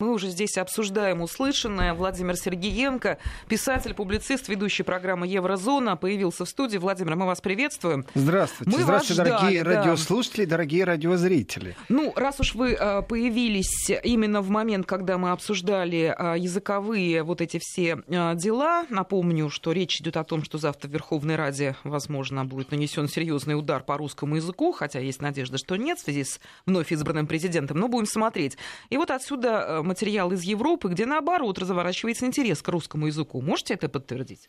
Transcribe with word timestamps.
Мы 0.00 0.12
уже 0.12 0.28
здесь 0.28 0.56
обсуждаем 0.58 1.22
услышанное. 1.22 1.92
Владимир 1.92 2.36
Сергеенко, 2.36 3.18
писатель, 3.48 3.94
публицист, 3.94 4.46
ведущий 4.46 4.84
программы 4.84 5.26
«Еврозона», 5.26 5.96
появился 5.96 6.44
в 6.44 6.48
студии. 6.48 6.76
Владимир, 6.76 7.16
мы 7.16 7.26
вас 7.26 7.40
приветствуем. 7.40 8.06
Здравствуйте. 8.14 8.70
Мы 8.70 8.84
Здравствуйте, 8.84 9.24
дорогие 9.24 9.62
ждали, 9.62 9.74
радиослушатели, 9.74 10.44
да. 10.44 10.50
дорогие 10.50 10.84
радиозрители. 10.84 11.76
Ну, 11.88 12.12
раз 12.14 12.38
уж 12.38 12.54
вы 12.54 12.74
э, 12.74 13.02
появились 13.02 13.90
именно 14.04 14.40
в 14.40 14.50
момент, 14.50 14.86
когда 14.86 15.18
мы 15.18 15.32
обсуждали 15.32 16.14
э, 16.16 16.38
языковые 16.38 17.24
вот 17.24 17.40
эти 17.40 17.58
все 17.60 18.00
э, 18.06 18.34
дела, 18.36 18.86
напомню, 18.90 19.50
что 19.50 19.72
речь 19.72 20.00
идет 20.00 20.16
о 20.16 20.22
том, 20.22 20.44
что 20.44 20.58
завтра 20.58 20.88
в 20.88 20.92
Верховной 20.92 21.34
Раде, 21.34 21.74
возможно, 21.82 22.44
будет 22.44 22.70
нанесен 22.70 23.08
серьезный 23.08 23.58
удар 23.58 23.82
по 23.82 23.96
русскому 23.96 24.36
языку, 24.36 24.70
хотя 24.70 25.00
есть 25.00 25.20
надежда, 25.20 25.58
что 25.58 25.74
нет 25.74 25.98
в 25.98 26.02
связи 26.02 26.22
с 26.22 26.38
вновь 26.66 26.92
избранным 26.92 27.26
президентом, 27.26 27.78
но 27.78 27.88
будем 27.88 28.06
смотреть. 28.06 28.56
И 28.90 28.96
вот 28.96 29.10
отсюда 29.10 29.82
материал 29.88 30.32
из 30.32 30.42
Европы, 30.42 30.88
где 30.88 31.06
наоборот 31.06 31.58
разворачивается 31.58 32.26
интерес 32.26 32.62
к 32.62 32.68
русскому 32.68 33.06
языку. 33.06 33.40
Можете 33.40 33.74
это 33.74 33.88
подтвердить? 33.88 34.48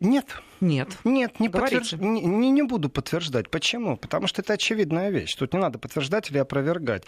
Нет. 0.00 0.26
Нет. 0.60 0.88
Нет, 1.04 1.40
не, 1.40 1.50
подтверж... 1.50 1.92
не, 1.92 2.22
не, 2.22 2.50
не 2.50 2.62
буду 2.62 2.88
подтверждать. 2.88 3.50
Почему? 3.50 3.96
Потому 3.96 4.26
что 4.26 4.40
это 4.40 4.54
очевидная 4.54 5.10
вещь. 5.10 5.34
Тут 5.34 5.52
не 5.52 5.60
надо 5.60 5.78
подтверждать 5.78 6.30
или 6.30 6.38
опровергать. 6.38 7.04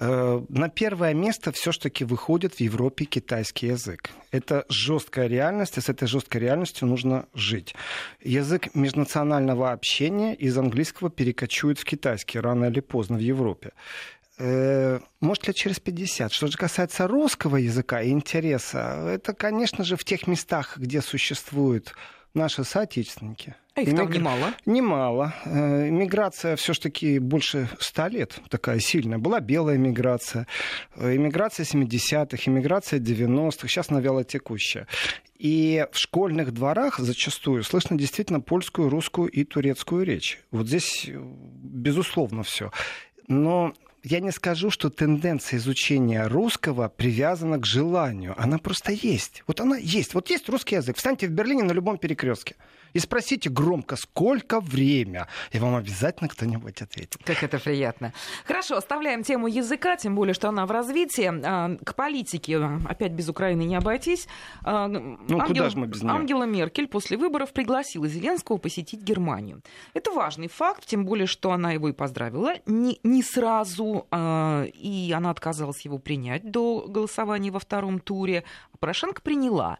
Э, 0.00 0.42
на 0.48 0.68
первое 0.68 1.14
место 1.14 1.52
все-таки 1.52 2.04
выходит 2.04 2.54
в 2.54 2.60
Европе 2.60 3.04
китайский 3.04 3.68
язык. 3.68 4.10
Это 4.32 4.64
жесткая 4.68 5.28
реальность, 5.28 5.78
и 5.78 5.80
с 5.80 5.88
этой 5.88 6.08
жесткой 6.08 6.40
реальностью 6.40 6.88
нужно 6.88 7.26
жить. 7.34 7.74
Язык 8.20 8.74
межнационального 8.74 9.70
общения 9.70 10.34
из 10.34 10.58
английского 10.58 11.10
перекочует 11.10 11.78
в 11.78 11.84
китайский 11.84 12.40
рано 12.40 12.64
или 12.64 12.80
поздно 12.80 13.18
в 13.18 13.20
Европе. 13.20 13.72
Э, 14.38 15.00
может 15.20 15.46
лет 15.46 15.56
через 15.56 15.80
50. 15.80 16.32
Что 16.32 16.46
же 16.46 16.58
касается 16.58 17.06
русского 17.06 17.56
языка 17.56 18.02
и 18.02 18.10
интереса, 18.10 19.08
это, 19.08 19.32
конечно 19.32 19.84
же, 19.84 19.96
в 19.96 20.04
тех 20.04 20.26
местах, 20.26 20.76
где 20.76 21.00
существуют 21.00 21.94
наши 22.34 22.64
соотечественники. 22.64 23.54
А 23.74 23.80
их 23.80 23.88
Иммигра... 23.88 24.04
там 24.04 24.12
немало? 24.12 24.54
Немало. 24.66 25.34
Э, 25.44 25.90
миграция 25.90 26.56
все-таки 26.56 27.18
больше 27.18 27.68
ста 27.78 28.08
лет 28.08 28.38
такая 28.50 28.78
сильная. 28.78 29.18
Была 29.18 29.40
белая 29.40 29.78
миграция, 29.78 30.46
э, 30.94 31.16
иммиграция 31.16 31.64
70-х, 31.64 32.42
иммиграция 32.46 33.00
90-х, 33.00 33.68
сейчас 33.68 33.90
она 33.90 34.00
вялотекущая. 34.00 34.86
И 35.38 35.86
в 35.92 35.98
школьных 35.98 36.52
дворах 36.52 36.98
зачастую 36.98 37.62
слышно 37.64 37.98
действительно 37.98 38.40
польскую, 38.40 38.88
русскую 38.88 39.28
и 39.28 39.44
турецкую 39.44 40.04
речь. 40.04 40.40
Вот 40.50 40.66
здесь, 40.68 41.08
безусловно, 41.08 42.42
все. 42.42 42.70
Но 43.28 43.74
я 44.08 44.20
не 44.20 44.30
скажу, 44.30 44.70
что 44.70 44.88
тенденция 44.88 45.56
изучения 45.58 46.28
русского 46.28 46.88
привязана 46.88 47.58
к 47.58 47.66
желанию. 47.66 48.34
Она 48.38 48.58
просто 48.58 48.92
есть. 48.92 49.42
Вот 49.48 49.60
она 49.60 49.76
есть. 49.76 50.14
Вот 50.14 50.30
есть 50.30 50.48
русский 50.48 50.76
язык. 50.76 50.96
Встаньте 50.96 51.26
в 51.26 51.32
Берлине 51.32 51.64
на 51.64 51.72
любом 51.72 51.98
перекрестке 51.98 52.54
и 52.96 52.98
спросите 52.98 53.50
громко, 53.50 53.94
сколько 53.96 54.58
время, 54.58 55.28
и 55.52 55.58
вам 55.58 55.76
обязательно 55.76 56.30
кто-нибудь 56.30 56.80
ответит. 56.80 57.20
Как 57.24 57.42
это 57.42 57.58
приятно. 57.58 58.14
Хорошо, 58.46 58.78
оставляем 58.78 59.22
тему 59.22 59.48
языка, 59.48 59.96
тем 59.96 60.14
более, 60.14 60.32
что 60.32 60.48
она 60.48 60.64
в 60.64 60.70
развитии. 60.70 61.30
А, 61.44 61.76
к 61.84 61.94
политике 61.94 62.56
опять 62.88 63.12
без 63.12 63.28
Украины 63.28 63.64
не 63.64 63.76
обойтись. 63.76 64.26
А, 64.64 64.88
ну, 64.88 65.18
Ангел... 65.28 65.46
куда 65.46 65.68
же 65.68 65.76
мы 65.76 65.86
без 65.88 66.02
нее? 66.02 66.10
Ангела 66.10 66.44
Меркель 66.44 66.88
после 66.88 67.18
выборов 67.18 67.52
пригласила 67.52 68.08
Зеленского 68.08 68.56
посетить 68.56 69.02
Германию. 69.02 69.60
Это 69.92 70.10
важный 70.12 70.48
факт, 70.48 70.86
тем 70.86 71.04
более, 71.04 71.26
что 71.26 71.52
она 71.52 71.72
его 71.72 71.90
и 71.90 71.92
поздравила 71.92 72.54
не, 72.64 72.98
не 73.02 73.22
сразу, 73.22 74.06
а, 74.10 74.64
и 74.72 75.12
она 75.14 75.28
отказалась 75.28 75.82
его 75.82 75.98
принять 75.98 76.50
до 76.50 76.86
голосования 76.88 77.50
во 77.50 77.58
втором 77.58 78.00
туре. 78.00 78.44
Порошенко 78.80 79.20
приняла. 79.20 79.78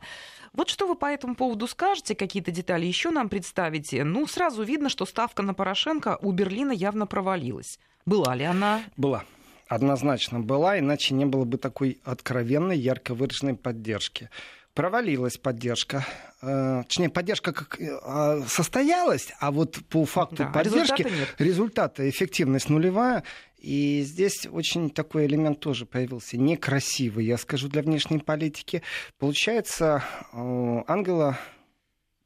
Вот 0.57 0.71
что 0.71 0.89
вы 0.89 0.97
по 0.97 1.07
этому 1.07 1.37
поводу 1.37 1.67
скажете, 1.69 2.15
какие-то 2.15 2.51
детали 2.51 2.87
еще 2.87 3.11
нам 3.11 3.29
представите? 3.29 4.03
Ну, 4.05 4.27
сразу 4.27 4.63
видно, 4.63 4.89
что 4.89 5.07
ставка 5.07 5.43
на 5.43 5.55
Порошенко 5.55 6.19
у 6.23 6.33
Берлина 6.33 6.73
явно 6.73 7.07
провалилась. 7.07 7.79
Была 8.07 8.35
ли 8.35 8.45
она? 8.45 8.83
Была 8.97 9.25
однозначно 9.69 10.41
была, 10.41 10.79
иначе 10.79 11.15
не 11.15 11.25
было 11.25 11.45
бы 11.45 11.59
такой 11.59 12.01
откровенной, 12.05 12.79
ярко 12.79 13.15
выраженной 13.15 13.55
поддержки. 13.55 14.31
Провалилась 14.75 15.39
поддержка. 15.39 16.05
Э, 16.43 16.83
точнее, 16.87 17.09
поддержка 17.09 17.53
как 17.53 17.81
э, 17.81 18.43
состоялась, 18.47 19.33
а 19.41 19.51
вот 19.51 19.79
по 19.89 20.05
факту 20.05 20.37
да, 20.37 20.47
поддержки 20.51 21.03
результата, 21.03 21.43
результата 21.43 22.11
эффективность 22.11 22.69
нулевая. 22.69 23.25
И 23.59 24.03
здесь 24.03 24.47
очень 24.47 24.91
такой 24.91 25.27
элемент 25.27 25.61
тоже 25.61 25.87
появился, 25.87 26.37
некрасивый, 26.37 27.25
я 27.25 27.39
скажу, 27.39 27.69
для 27.69 27.83
внешней 27.83 28.19
политики. 28.19 28.83
Получается, 29.19 30.05
э, 30.33 30.83
Ангела 30.87 31.39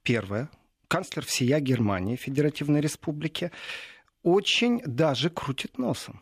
первая, 0.02 0.50
канцлер 0.88 1.24
всея 1.24 1.60
Германии, 1.60 2.16
Федеративной 2.16 2.80
Республики, 2.80 3.52
очень 4.22 4.82
даже 4.84 5.30
крутит 5.30 5.78
носом. 5.78 6.20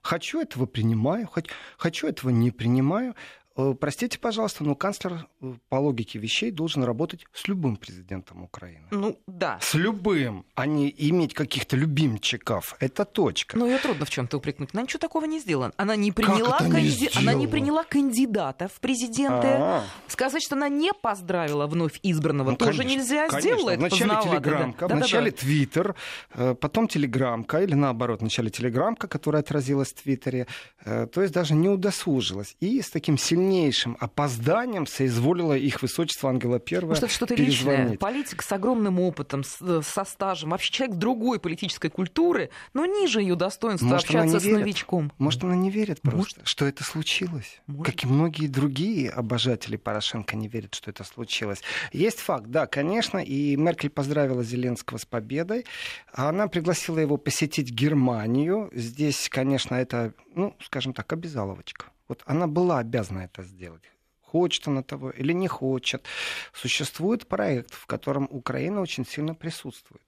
Хочу 0.00 0.40
этого 0.40 0.66
принимаю, 0.66 1.28
хочу 1.76 2.08
этого 2.08 2.30
не 2.30 2.50
принимаю. 2.50 3.14
Э, 3.54 3.74
простите, 3.78 4.18
пожалуйста, 4.18 4.64
но 4.64 4.74
канцлер 4.74 5.26
э, 5.40 5.54
по 5.68 5.76
логике 5.76 6.18
вещей 6.18 6.50
должен 6.50 6.84
работать 6.84 7.26
с 7.34 7.48
любым 7.48 7.76
президентом 7.76 8.42
Украины. 8.42 8.86
Ну, 8.90 9.18
да. 9.26 9.58
С 9.60 9.74
любым, 9.74 10.46
а 10.54 10.66
не 10.66 10.94
иметь 10.96 11.34
каких-то 11.34 11.76
любимчиков. 11.76 12.76
Это 12.80 13.04
точка. 13.04 13.58
Ну, 13.58 13.66
ее 13.66 13.78
трудно 13.78 14.06
в 14.06 14.10
чем-то 14.10 14.38
упрекнуть. 14.38 14.70
Она 14.72 14.82
ничего 14.82 15.00
такого 15.00 15.26
не 15.26 15.38
сделала. 15.38 15.72
Она 15.76 15.96
не 15.96 16.12
приняла, 16.12 16.58
канди... 16.58 17.02
не 17.02 17.10
она 17.18 17.34
не 17.34 17.46
приняла 17.46 17.84
кандидата 17.84 18.68
в 18.68 18.80
президенты. 18.80 19.48
А-а-а. 19.48 19.84
Сказать, 20.08 20.42
что 20.42 20.56
она 20.56 20.68
не 20.70 20.92
поздравила 20.94 21.66
вновь 21.66 22.00
избранного, 22.02 22.52
ну, 22.52 22.56
тоже 22.56 22.78
конечно, 22.78 22.98
нельзя. 22.98 23.28
Конечно. 23.28 23.40
Сделала 23.40 23.70
это 23.70 23.80
Вначале 23.80 24.22
телеграмка, 24.22 24.88
да. 24.88 24.94
вначале 24.94 25.30
да, 25.30 25.36
да, 25.36 25.42
твиттер, 25.42 25.94
э, 26.34 26.54
потом 26.54 26.88
телеграмка, 26.88 27.62
или 27.62 27.74
наоборот, 27.74 28.20
вначале 28.20 28.48
телеграмка, 28.48 29.08
которая 29.08 29.42
отразилась 29.42 29.88
в 29.92 30.02
твиттере. 30.02 30.46
То 30.84 31.20
есть 31.20 31.32
даже 31.34 31.54
не 31.54 31.68
удосужилась. 31.68 32.56
И 32.60 32.80
с 32.80 32.90
таким 32.90 33.18
сильным 33.18 33.41
сильнейшим 33.42 33.96
опозданием 34.00 34.86
соизволила 34.86 35.56
их 35.56 35.82
высочество 35.82 36.30
Ангела 36.30 36.60
I 36.70 36.80
Может, 36.80 37.04
это 37.04 37.12
что-то 37.12 37.34
личное. 37.34 37.96
Политик 37.96 38.42
с 38.42 38.52
огромным 38.52 39.00
опытом, 39.00 39.42
э, 39.60 39.80
со 39.84 40.04
стажем, 40.04 40.50
вообще 40.50 40.72
человек 40.72 40.96
другой 40.96 41.40
политической 41.40 41.88
культуры, 41.90 42.50
но 42.72 42.86
ниже 42.86 43.20
ее 43.20 43.34
достоинства 43.34 43.86
Может, 43.86 44.06
общаться 44.06 44.40
с 44.40 44.44
верит. 44.44 44.60
новичком. 44.60 45.12
Может, 45.18 45.44
она 45.44 45.56
не 45.56 45.70
верит 45.70 46.00
просто, 46.00 46.18
Может. 46.18 46.40
что 46.44 46.66
это 46.66 46.84
случилось. 46.84 47.60
Может. 47.66 47.86
Как 47.86 48.04
и 48.04 48.06
многие 48.06 48.46
другие 48.46 49.10
обожатели 49.10 49.76
Порошенко 49.76 50.36
не 50.36 50.48
верят, 50.48 50.74
что 50.74 50.90
это 50.90 51.04
случилось. 51.04 51.62
Есть 51.92 52.20
факт, 52.20 52.46
да, 52.46 52.66
конечно, 52.66 53.18
и 53.18 53.56
Меркель 53.56 53.90
поздравила 53.90 54.44
Зеленского 54.44 54.98
с 54.98 55.04
победой. 55.04 55.64
Она 56.12 56.46
пригласила 56.46 56.98
его 56.98 57.16
посетить 57.16 57.70
Германию. 57.70 58.70
Здесь, 58.72 59.28
конечно, 59.28 59.74
это, 59.74 60.14
ну, 60.34 60.54
скажем 60.60 60.92
так, 60.92 61.12
обязаловочка. 61.12 61.86
Вот 62.08 62.22
она 62.26 62.46
была 62.46 62.78
обязана 62.78 63.20
это 63.20 63.42
сделать. 63.42 63.82
Хочет 64.20 64.68
она 64.68 64.82
того 64.82 65.10
или 65.10 65.34
не 65.34 65.48
хочет. 65.48 66.06
Существует 66.52 67.26
проект, 67.26 67.74
в 67.74 67.86
котором 67.86 68.28
Украина 68.30 68.80
очень 68.80 69.06
сильно 69.06 69.34
присутствует. 69.34 70.06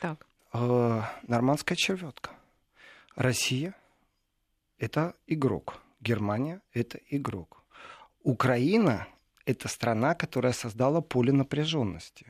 Так. 0.00 0.26
Э, 0.52 1.02
нормандская 1.26 1.76
черветка. 1.76 2.30
Россия— 3.14 3.74
это 4.78 5.14
игрок. 5.26 5.80
Германия— 6.00 6.60
это 6.72 6.98
игрок. 7.08 7.64
Украина— 8.22 9.08
это 9.46 9.68
страна, 9.68 10.14
которая 10.14 10.52
создала 10.52 11.00
поле 11.00 11.32
напряженности. 11.32 12.26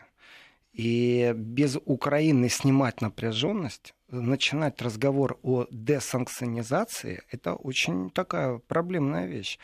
И 0.73 1.33
без 1.35 1.77
Украины 1.85 2.49
снимать 2.49 3.01
напряженность 3.01 3.95
начинать 4.11 4.81
разговор 4.83 5.39
о 5.43 5.67
десанкционизации, 5.71 7.23
это 7.31 7.55
очень 7.55 8.11
такая 8.11 8.59
проблемная 8.59 9.27
вещь. 9.27 9.59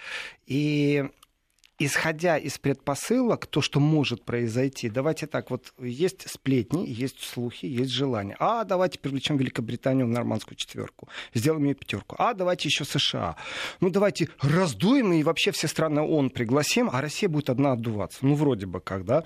И 0.47 1.05
исходя 1.79 2.39
из 2.39 2.59
предпосылок, 2.59 3.47
то, 3.47 3.61
что 3.61 3.81
может 3.81 4.25
произойти, 4.25 4.89
давайте 4.89 5.27
так, 5.27 5.51
вот 5.51 5.73
есть 5.79 6.29
сплетни, 6.29 6.87
есть 6.87 7.21
слухи, 7.23 7.67
есть 7.67 7.91
желания. 7.91 8.37
А, 8.39 8.65
давайте 8.65 8.99
привлечем 8.99 9.37
Великобританию 9.37 10.07
в 10.07 10.11
нормандскую 10.11 10.57
четверку, 10.57 11.09
сделаем 11.35 11.65
ее 11.65 11.75
пятерку. 11.75 12.17
А, 12.19 12.35
давайте 12.35 12.69
еще 12.69 12.85
США. 12.85 13.37
Ну, 13.81 13.91
давайте 13.91 14.29
раздуем 14.41 15.13
и 15.13 15.23
вообще 15.23 15.51
все 15.53 15.69
страны 15.69 16.01
ООН 16.01 16.31
пригласим, 16.31 16.91
а 16.93 17.01
Россия 17.01 17.29
будет 17.29 17.51
одна 17.51 17.73
отдуваться. 17.73 18.19
Ну, 18.23 18.35
вроде 18.35 18.67
бы 18.67 18.81
как, 18.81 19.05
да? 19.05 19.25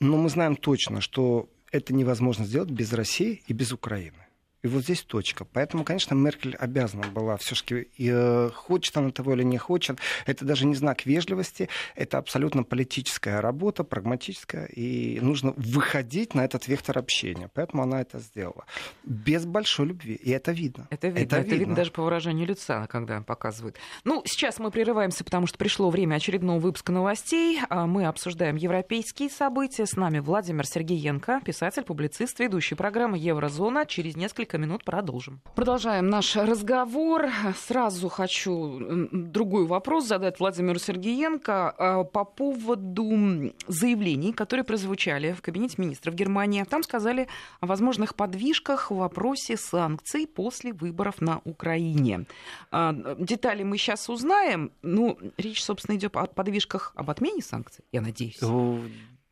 Но 0.00 0.16
мы 0.16 0.28
знаем 0.28 0.56
точно, 0.56 1.00
что 1.00 1.48
это 1.70 1.94
невозможно 1.94 2.44
сделать 2.44 2.70
без 2.70 2.92
России 2.92 3.42
и 3.46 3.52
без 3.52 3.72
Украины. 3.72 4.24
И 4.64 4.66
вот 4.66 4.82
здесь 4.84 5.02
точка. 5.02 5.44
Поэтому, 5.44 5.84
конечно, 5.84 6.14
Меркель 6.14 6.56
обязана 6.56 7.06
была 7.08 7.36
все-таки, 7.36 7.86
э, 7.98 8.50
хочет 8.54 8.96
она 8.96 9.10
того 9.10 9.34
или 9.34 9.42
не 9.42 9.58
хочет, 9.58 9.98
это 10.24 10.46
даже 10.46 10.64
не 10.64 10.74
знак 10.74 11.04
вежливости, 11.04 11.68
это 11.94 12.16
абсолютно 12.16 12.62
политическая 12.62 13.40
работа, 13.40 13.84
прагматическая, 13.84 14.64
и 14.64 15.20
нужно 15.20 15.52
выходить 15.58 16.34
на 16.34 16.46
этот 16.46 16.66
вектор 16.66 16.96
общения. 16.96 17.50
Поэтому 17.52 17.82
она 17.82 18.00
это 18.00 18.20
сделала. 18.20 18.64
Без 19.04 19.44
большой 19.44 19.88
любви. 19.88 20.14
И 20.14 20.30
это 20.30 20.52
видно. 20.52 20.88
Это 20.88 21.08
видно. 21.08 21.20
Это, 21.20 21.36
это 21.36 21.44
видно. 21.44 21.58
видно 21.58 21.74
даже 21.74 21.90
по 21.90 22.02
выражению 22.02 22.46
лица, 22.46 22.86
когда 22.86 23.20
показывают. 23.20 23.76
Ну, 24.04 24.22
сейчас 24.24 24.58
мы 24.58 24.70
прерываемся, 24.70 25.24
потому 25.24 25.46
что 25.46 25.58
пришло 25.58 25.90
время 25.90 26.14
очередного 26.14 26.58
выпуска 26.58 26.90
новостей. 26.90 27.60
А 27.68 27.86
мы 27.86 28.06
обсуждаем 28.06 28.56
европейские 28.56 29.28
события. 29.28 29.84
С 29.84 29.96
нами 29.96 30.20
Владимир 30.20 30.66
Сергеенко, 30.66 31.42
писатель, 31.44 31.82
публицист, 31.82 32.40
ведущий 32.40 32.76
программы 32.76 33.18
«Еврозона». 33.18 33.84
Через 33.84 34.16
несколько 34.16 34.53
несколько 34.54 34.58
минут 34.58 34.84
продолжим. 34.84 35.40
Продолжаем 35.54 36.08
наш 36.08 36.36
разговор. 36.36 37.28
Сразу 37.56 38.08
хочу 38.08 39.08
другой 39.12 39.66
вопрос 39.66 40.06
задать 40.06 40.40
Владимиру 40.40 40.78
Сергеенко 40.78 41.70
а, 41.70 42.04
по 42.04 42.24
поводу 42.24 43.52
заявлений, 43.68 44.32
которые 44.32 44.64
прозвучали 44.64 45.32
в 45.32 45.42
Кабинете 45.42 45.74
министров 45.78 46.14
Германии. 46.14 46.64
Там 46.64 46.82
сказали 46.82 47.26
о 47.60 47.66
возможных 47.66 48.14
подвижках 48.14 48.90
в 48.90 48.96
вопросе 48.96 49.56
санкций 49.56 50.26
после 50.26 50.72
выборов 50.72 51.20
на 51.20 51.40
Украине. 51.44 52.24
А, 52.70 52.92
детали 53.18 53.64
мы 53.64 53.78
сейчас 53.78 54.08
узнаем. 54.08 54.70
Ну, 54.82 55.18
речь, 55.36 55.62
собственно, 55.62 55.96
идет 55.96 56.16
о 56.16 56.26
подвижках 56.26 56.92
об 56.96 57.10
отмене 57.10 57.42
санкций, 57.42 57.84
я 57.92 58.00
надеюсь 58.00 58.38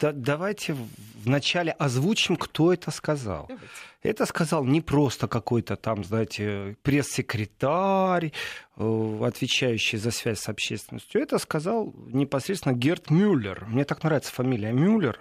да, 0.03 0.11
давайте 0.11 0.77
вначале 1.25 1.71
озвучим, 1.73 2.37
кто 2.37 2.73
это 2.73 2.91
сказал. 2.91 3.47
Давайте. 3.49 3.69
Это 4.03 4.27
сказал 4.27 4.65
не 4.65 4.81
просто 4.81 5.29
какой-то 5.29 5.77
там, 5.77 6.03
знаете, 6.03 6.77
пресс-секретарь, 6.83 8.33
э, 8.77 9.21
отвечающий 9.25 9.99
за 9.99 10.11
связь 10.11 10.41
с 10.41 10.49
общественностью. 10.49 11.23
Это 11.23 11.39
сказал 11.39 11.95
непосредственно 12.09 12.73
Герт 12.73 13.11
Мюллер. 13.11 13.65
Мне 13.67 13.85
так 13.85 14.03
нравится 14.03 14.33
фамилия 14.33 14.73
Мюллер. 14.73 15.21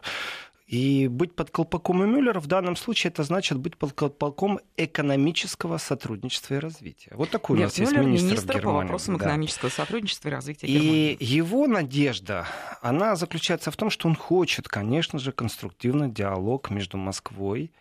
И 0.71 1.09
быть 1.09 1.35
под 1.35 1.51
колпаком 1.51 2.09
Мюллера 2.09 2.39
в 2.39 2.47
данном 2.47 2.77
случае 2.77 3.11
это 3.11 3.23
значит 3.23 3.57
быть 3.57 3.75
под 3.75 3.91
колпаком 3.91 4.61
экономического 4.77 5.77
сотрудничества 5.77 6.53
и 6.53 6.59
развития. 6.59 7.11
Вот 7.13 7.29
такой 7.29 7.57
Нет, 7.57 7.77
у 7.77 7.81
нас 7.81 7.91
Мюллер 7.91 8.07
есть 8.07 8.07
министр, 8.07 8.25
министр 8.27 8.53
Германии. 8.53 8.63
по 8.63 8.71
вопросам 8.83 9.17
да. 9.17 9.25
экономического 9.25 9.69
сотрудничества 9.69 10.29
и 10.29 10.31
развития 10.31 10.67
Германии. 10.67 11.11
И 11.11 11.25
его 11.25 11.67
надежда, 11.67 12.47
она 12.81 13.17
заключается 13.17 13.69
в 13.69 13.75
том, 13.75 13.89
что 13.89 14.07
он 14.07 14.15
хочет, 14.15 14.69
конечно 14.69 15.19
же, 15.19 15.33
конструктивный 15.33 16.09
диалог 16.09 16.69
между 16.69 16.95
Москвой 16.95 17.73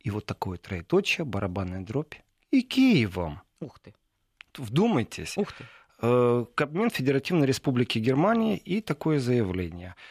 и 0.00 0.10
вот 0.10 0.26
такое 0.26 0.58
троеточие, 0.58 1.24
барабанная 1.24 1.80
дробь, 1.80 2.16
и 2.50 2.60
Киевом. 2.60 3.40
Ух 3.60 3.78
ты. 3.78 3.94
Вдумайтесь. 4.58 5.38
Ух 5.38 5.54
ты. 5.54 5.64
Э, 6.02 6.44
Кабмин 6.54 6.90
Федеративной 6.90 7.46
Республики 7.46 7.98
Германии 7.98 8.58
и 8.58 8.82
такое 8.82 9.20
заявление– 9.20 9.94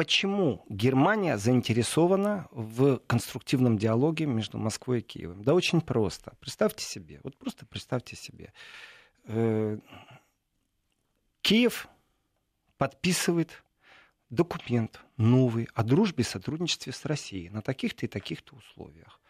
Почему 0.00 0.64
Германия 0.70 1.36
заинтересована 1.36 2.48
в 2.52 3.00
конструктивном 3.06 3.76
диалоге 3.76 4.24
между 4.24 4.56
Москвой 4.56 5.00
и 5.00 5.02
Киевом? 5.02 5.44
Да 5.44 5.52
очень 5.52 5.82
просто. 5.82 6.32
Представьте 6.40 6.86
себе, 6.86 7.20
вот 7.22 7.36
просто 7.36 7.66
представьте 7.66 8.16
себе. 8.16 8.54
Э, 9.24 9.76
Киев 11.42 11.86
подписывает 12.78 13.62
документ 14.30 15.02
новый 15.18 15.68
о 15.74 15.82
дружбе 15.82 16.22
и 16.22 16.26
сотрудничестве 16.26 16.94
с 16.94 17.04
Россией 17.04 17.50
на 17.50 17.60
таких-то 17.60 18.06
и 18.06 18.08
таких-то 18.08 18.56
условиях. 18.56 19.20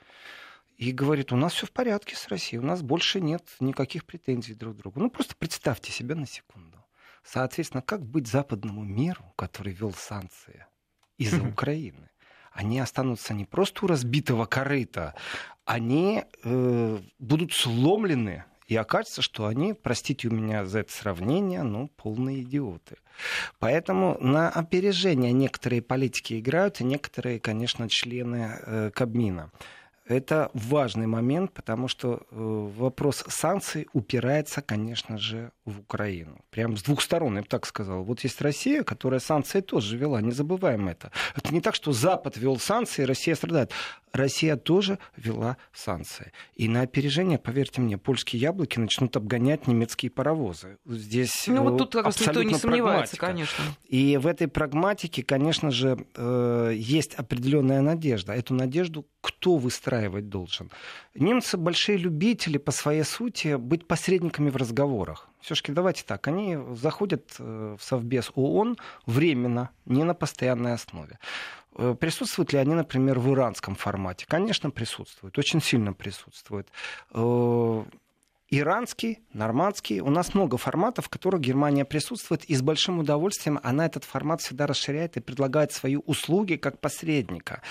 И 0.76 0.92
говорит, 0.92 1.32
у 1.32 1.36
нас 1.36 1.52
все 1.52 1.66
в 1.66 1.72
порядке 1.72 2.14
с 2.14 2.28
Россией, 2.28 2.60
у 2.60 2.64
нас 2.64 2.80
больше 2.80 3.20
нет 3.20 3.44
никаких 3.58 4.04
претензий 4.04 4.54
друг 4.54 4.76
к 4.76 4.78
другу. 4.78 5.00
Ну 5.00 5.10
просто 5.10 5.34
представьте 5.34 5.90
себе 5.90 6.14
на 6.14 6.26
секунду. 6.26 6.79
Соответственно, 7.22 7.82
как 7.82 8.04
быть 8.04 8.26
западному 8.26 8.82
миру, 8.82 9.32
который 9.36 9.72
вел 9.72 9.92
санкции 9.92 10.66
из-за 11.18 11.42
Украины? 11.42 12.10
Они 12.52 12.80
останутся 12.80 13.32
не 13.32 13.44
просто 13.44 13.84
у 13.84 13.88
разбитого 13.88 14.44
корыта, 14.46 15.14
они 15.64 16.24
э, 16.42 16.98
будут 17.18 17.52
сломлены 17.52 18.44
и 18.66 18.76
окажется, 18.76 19.22
что 19.22 19.46
они, 19.46 19.72
простите 19.72 20.28
у 20.28 20.32
меня 20.32 20.64
за 20.64 20.80
это 20.80 20.92
сравнение, 20.92 21.62
ну, 21.62 21.88
полные 21.88 22.42
идиоты. 22.42 22.96
Поэтому 23.58 24.16
на 24.20 24.48
опережение 24.48 25.32
некоторые 25.32 25.82
политики 25.82 26.38
играют, 26.38 26.80
и 26.80 26.84
некоторые, 26.84 27.40
конечно, 27.40 27.88
члены 27.88 28.60
э, 28.60 28.90
Кабмина. 28.94 29.50
Это 30.10 30.50
важный 30.54 31.06
момент, 31.06 31.52
потому 31.52 31.86
что 31.86 32.14
э, 32.14 32.70
вопрос 32.78 33.24
санкций 33.28 33.86
упирается, 33.92 34.60
конечно 34.60 35.18
же, 35.18 35.52
в 35.64 35.78
Украину. 35.78 36.40
Прям 36.50 36.76
с 36.76 36.82
двух 36.82 37.00
сторон, 37.00 37.36
я 37.36 37.42
бы 37.42 37.46
так 37.46 37.64
сказал. 37.64 38.02
Вот 38.02 38.24
есть 38.24 38.40
Россия, 38.40 38.82
которая 38.82 39.20
санкции 39.20 39.60
тоже 39.60 39.96
вела, 39.96 40.20
не 40.20 40.32
забываем 40.32 40.88
это. 40.88 41.12
Это 41.36 41.54
не 41.54 41.60
так, 41.60 41.76
что 41.76 41.92
Запад 41.92 42.36
вел 42.36 42.58
санкции, 42.58 43.04
Россия 43.04 43.36
страдает. 43.36 43.70
Россия 44.12 44.56
тоже 44.56 44.98
вела 45.16 45.56
санкции. 45.72 46.32
И 46.54 46.68
на 46.68 46.82
опережение, 46.82 47.38
поверьте 47.38 47.80
мне, 47.80 47.98
польские 47.98 48.40
яблоки 48.40 48.78
начнут 48.78 49.16
обгонять 49.16 49.66
немецкие 49.66 50.10
паровозы. 50.10 50.78
Здесь 50.86 51.44
ну, 51.46 51.62
вот 51.62 51.78
тут 51.78 51.92
как 51.92 52.06
раз 52.06 52.20
никто 52.20 52.42
не 52.42 52.54
сомневается, 52.54 53.16
конечно. 53.16 53.64
И 53.88 54.16
в 54.16 54.26
этой 54.26 54.48
прагматике, 54.48 55.22
конечно 55.22 55.70
же, 55.70 56.04
э, 56.16 56.72
есть 56.74 57.14
определенная 57.14 57.80
надежда. 57.80 58.32
Эту 58.32 58.54
надежду 58.54 59.06
кто 59.20 59.56
выстраивать 59.56 60.28
должен? 60.28 60.70
Немцы 61.14 61.56
большие 61.56 61.98
любители 61.98 62.58
по 62.58 62.72
своей 62.72 63.04
сути 63.04 63.56
быть 63.56 63.86
посредниками 63.86 64.50
в 64.50 64.56
разговорах. 64.56 65.28
Все-таки 65.40 65.72
давайте 65.72 66.04
так, 66.04 66.28
они 66.28 66.58
заходят 66.74 67.34
э, 67.38 67.76
в 67.78 67.82
Совбез 67.82 68.30
ООН 68.34 68.76
временно, 69.06 69.70
не 69.86 70.04
на 70.04 70.14
постоянной 70.14 70.74
основе. 70.74 71.18
Э, 71.76 71.94
присутствуют 71.98 72.52
ли 72.52 72.58
они, 72.58 72.74
например, 72.74 73.18
в 73.18 73.32
иранском 73.32 73.74
формате? 73.74 74.26
Конечно, 74.28 74.70
присутствуют, 74.70 75.38
очень 75.38 75.60
сильно 75.62 75.92
присутствуют. 75.92 76.68
Иранский, 78.52 79.20
нормандский. 79.32 80.00
У 80.00 80.10
нас 80.10 80.34
много 80.34 80.56
форматов, 80.56 81.06
в 81.06 81.08
которых 81.08 81.40
Германия 81.40 81.84
присутствует, 81.84 82.44
и 82.46 82.56
с 82.56 82.62
большим 82.62 82.98
удовольствием 82.98 83.60
она 83.62 83.86
этот 83.86 84.02
формат 84.02 84.40
всегда 84.40 84.66
расширяет 84.66 85.16
и 85.16 85.20
предлагает 85.20 85.70
свои 85.70 85.94
услуги 85.94 86.56
как 86.56 86.80
посредника. 86.80 87.62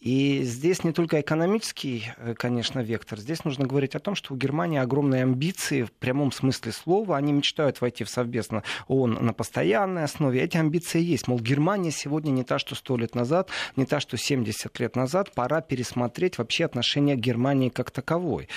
И 0.00 0.42
здесь 0.42 0.84
не 0.84 0.92
только 0.92 1.20
экономический, 1.20 2.12
э, 2.16 2.34
конечно, 2.34 2.80
вектор. 2.80 3.18
Здесь 3.18 3.44
нужно 3.44 3.66
говорить 3.66 3.94
о 3.94 4.00
том, 4.00 4.14
что 4.16 4.34
у 4.34 4.36
Германии 4.36 4.78
огромные 4.78 5.22
амбиции 5.22 5.84
в 5.84 5.92
прямом 5.92 6.30
смысле 6.30 6.72
слова. 6.72 7.16
Они 7.16 7.32
мечтают 7.32 7.80
войти 7.80 8.04
в 8.04 8.10
Совбез 8.10 8.50
на 8.50 8.64
ООН 8.88 9.24
на 9.24 9.32
постоянной 9.32 10.04
основе. 10.04 10.42
Эти 10.42 10.58
амбиции 10.58 11.00
есть. 11.00 11.26
Мол, 11.26 11.38
Германия 11.38 11.90
сегодня 11.90 12.32
не 12.32 12.42
та, 12.42 12.58
что 12.58 12.74
сто 12.74 12.98
лет 12.98 13.14
назад, 13.14 13.48
не 13.76 13.86
та, 13.86 13.98
что 13.98 14.18
70 14.18 14.78
лет 14.78 14.94
назад. 14.94 15.32
Пора 15.32 15.62
пересмотреть 15.62 16.36
вообще 16.36 16.66
отношение 16.66 17.16
к 17.16 17.20
Германии 17.20 17.70
как 17.70 17.90
таковой. 17.90 18.48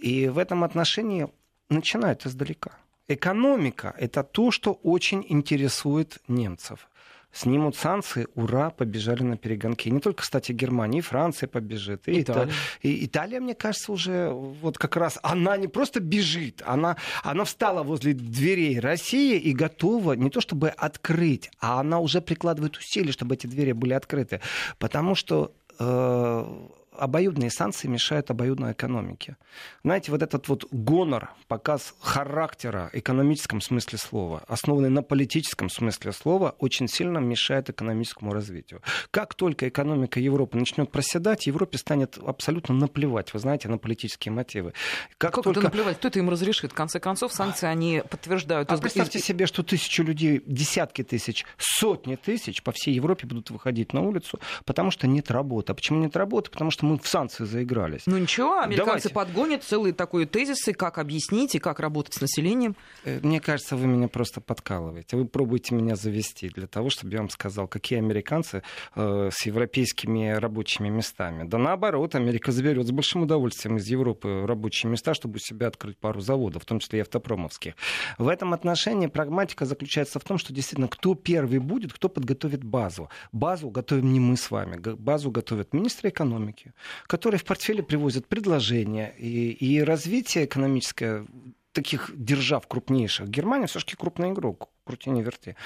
И 0.00 0.28
в 0.28 0.38
этом 0.38 0.64
отношении 0.64 1.28
начинают 1.68 2.26
издалека. 2.26 2.72
Экономика– 3.08 3.94
это 3.98 4.22
то, 4.22 4.50
что 4.50 4.72
очень 4.72 5.24
интересует 5.28 6.18
немцев 6.28 6.90
снимут 7.32 7.76
санкции, 7.76 8.26
ура, 8.34 8.70
побежали 8.70 9.22
на 9.22 9.36
перегонки. 9.36 9.88
И 9.88 9.90
не 9.90 10.00
только, 10.00 10.22
кстати, 10.22 10.52
Германия, 10.52 10.98
и 10.98 11.02
Франция 11.02 11.48
побежит. 11.48 12.08
И 12.08 12.22
Италия. 12.22 12.52
И 12.82 13.06
Италия, 13.06 13.40
мне 13.40 13.54
кажется, 13.54 13.92
уже 13.92 14.30
вот 14.30 14.78
как 14.78 14.96
раз, 14.96 15.18
она 15.22 15.56
не 15.56 15.68
просто 15.68 16.00
бежит, 16.00 16.62
она, 16.66 16.96
она 17.22 17.44
встала 17.44 17.82
возле 17.82 18.14
дверей 18.14 18.80
России 18.80 19.38
и 19.38 19.52
готова 19.52 20.14
не 20.14 20.30
то 20.30 20.40
чтобы 20.40 20.68
открыть, 20.70 21.50
а 21.60 21.80
она 21.80 22.00
уже 22.00 22.20
прикладывает 22.20 22.76
усилия, 22.76 23.12
чтобы 23.12 23.34
эти 23.34 23.46
двери 23.46 23.72
были 23.72 23.92
открыты. 23.92 24.40
Потому 24.78 25.14
что 25.14 25.52
э, 25.78 26.68
обоюдные 27.00 27.50
санкции 27.50 27.88
мешают 27.88 28.30
обоюдной 28.30 28.72
экономике. 28.72 29.36
Знаете, 29.82 30.12
вот 30.12 30.22
этот 30.22 30.48
вот 30.48 30.66
гонор, 30.70 31.30
показ 31.48 31.94
характера 32.00 32.90
в 32.92 32.96
экономическом 32.96 33.60
смысле 33.60 33.98
слова, 33.98 34.42
основанный 34.46 34.90
на 34.90 35.02
политическом 35.02 35.70
смысле 35.70 36.12
слова, 36.12 36.54
очень 36.58 36.88
сильно 36.88 37.18
мешает 37.18 37.70
экономическому 37.70 38.32
развитию. 38.32 38.82
Как 39.10 39.34
только 39.34 39.68
экономика 39.68 40.20
Европы 40.20 40.58
начнет 40.58 40.90
проседать, 40.90 41.46
Европе 41.46 41.78
станет 41.78 42.18
абсолютно 42.18 42.74
наплевать, 42.74 43.32
вы 43.32 43.40
знаете, 43.40 43.68
на 43.68 43.78
политические 43.78 44.32
мотивы. 44.32 44.74
Как, 45.16 45.34
как 45.34 45.44
только... 45.44 45.62
наплевать? 45.62 45.96
Кто 45.96 46.08
это 46.08 46.18
им 46.18 46.28
разрешит? 46.28 46.72
В 46.72 46.74
конце 46.74 47.00
концов, 47.00 47.32
санкции 47.32 47.66
они 47.66 48.02
подтверждают. 48.10 48.70
А 48.70 48.76
представьте 48.76 49.18
себе, 49.18 49.46
что 49.46 49.62
тысячи 49.62 50.02
людей, 50.02 50.42
десятки 50.46 51.02
тысяч, 51.02 51.46
сотни 51.56 52.16
тысяч 52.16 52.62
по 52.62 52.72
всей 52.72 52.92
Европе 52.94 53.26
будут 53.26 53.50
выходить 53.50 53.92
на 53.92 54.02
улицу, 54.02 54.38
потому 54.66 54.90
что 54.90 55.06
нет 55.06 55.30
работы. 55.30 55.72
А 55.72 55.74
почему 55.74 55.98
нет 56.00 56.16
работы? 56.16 56.50
Потому 56.50 56.70
что 56.70 56.84
мы 56.90 56.98
в 56.98 57.08
санкции 57.08 57.44
заигрались. 57.44 58.02
Ну 58.06 58.18
ничего, 58.18 58.60
американцы 58.60 59.08
Давайте. 59.08 59.10
подгонят 59.10 59.64
целые 59.64 59.92
такие 59.92 60.26
тезисы, 60.26 60.72
как 60.72 60.98
объяснить 60.98 61.54
и 61.54 61.58
как 61.58 61.80
работать 61.80 62.14
с 62.14 62.20
населением. 62.20 62.76
Э, 63.04 63.20
мне 63.22 63.40
кажется, 63.40 63.76
вы 63.76 63.86
меня 63.86 64.08
просто 64.08 64.40
подкалываете. 64.40 65.16
Вы 65.16 65.26
пробуете 65.26 65.74
меня 65.74 65.96
завести 65.96 66.48
для 66.48 66.66
того, 66.66 66.90
чтобы 66.90 67.12
я 67.12 67.18
вам 67.18 67.30
сказал, 67.30 67.68
какие 67.68 67.98
американцы 67.98 68.62
э, 68.94 69.30
с 69.32 69.46
европейскими 69.46 70.30
рабочими 70.30 70.88
местами. 70.88 71.44
Да 71.44 71.58
наоборот, 71.58 72.14
Америка 72.14 72.52
заберет 72.52 72.86
с 72.86 72.90
большим 72.90 73.22
удовольствием 73.22 73.76
из 73.76 73.86
Европы 73.86 74.44
рабочие 74.46 74.90
места, 74.90 75.14
чтобы 75.14 75.36
у 75.36 75.38
себя 75.38 75.68
открыть 75.68 75.96
пару 75.96 76.20
заводов, 76.20 76.62
в 76.62 76.66
том 76.66 76.80
числе 76.80 76.98
и 76.98 77.02
автопромовских. 77.02 77.74
В 78.18 78.28
этом 78.28 78.52
отношении 78.52 79.06
прагматика 79.06 79.64
заключается 79.64 80.18
в 80.18 80.24
том, 80.24 80.38
что 80.38 80.52
действительно 80.52 80.88
кто 80.88 81.14
первый 81.14 81.58
будет, 81.58 81.92
кто 81.92 82.08
подготовит 82.08 82.64
базу. 82.64 83.08
Базу 83.32 83.70
готовим 83.70 84.12
не 84.12 84.20
мы 84.20 84.36
с 84.36 84.50
вами, 84.50 84.76
базу 84.76 85.30
готовят 85.30 85.72
министры 85.72 86.08
экономики, 86.08 86.72
которые 87.06 87.38
в 87.38 87.44
портфеле 87.44 87.82
привозят 87.82 88.26
предложения 88.26 89.14
и, 89.18 89.52
и 89.52 89.82
развитие 89.82 90.44
экономическое 90.44 91.26
таких 91.72 92.10
держав 92.14 92.66
крупнейших. 92.66 93.28
Германия 93.28 93.66
все-таки 93.66 93.96
крупный 93.96 94.30
игрок, 94.30 94.68
крути 94.84 95.10
не 95.10 95.22
верти. 95.22 95.56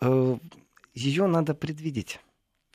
Э, 0.00 0.36
Ее 0.94 1.26
надо 1.26 1.54
предвидеть. 1.54 2.20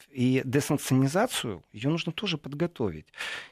И 0.10 0.42
десанкционизацию 0.46 1.63
ее 1.74 1.89
нужно 1.89 2.12
тоже 2.12 2.38
подготовить. 2.38 3.06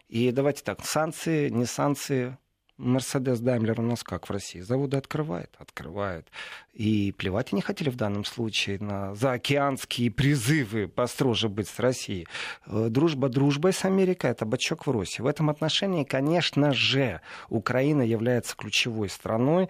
И 0.10 0.32
давайте 0.32 0.64
так, 0.64 0.84
санкции, 0.86 1.50
не 1.50 1.66
санкции, 1.66 2.38
Мерседес 2.78 3.40
Даймлер 3.40 3.80
у 3.80 3.84
нас 3.84 4.04
как 4.04 4.28
в 4.28 4.32
России? 4.32 4.60
Заводы 4.60 4.98
открывает? 4.98 5.50
Открывает. 5.58 6.28
И 6.74 7.14
плевать 7.18 7.54
они 7.54 7.62
хотели 7.62 7.90
в 7.90 7.96
данном 7.96 8.26
случае 8.26 8.80
на 8.80 9.16
заокеанские 9.16 10.12
призывы 10.12 10.90
построже 10.90 11.48
быть 11.48 11.70
с 11.70 11.80
Россией. 11.80 12.28
Э, 12.66 12.88
дружба 12.90 13.30
дружбой 13.30 13.72
с 13.72 13.86
Америкой— 13.86 14.32
это 14.32 14.46
бачок 14.46 14.88
в 14.88 14.92
росе. 14.92 15.24
В 15.24 15.28
этом 15.28 15.50
отношении, 15.50 16.04
конечно 16.04 16.74
же, 16.74 17.22
Украина 17.50 18.02
является 18.02 18.58
ключевой 18.58 19.08
страной, 19.08 19.70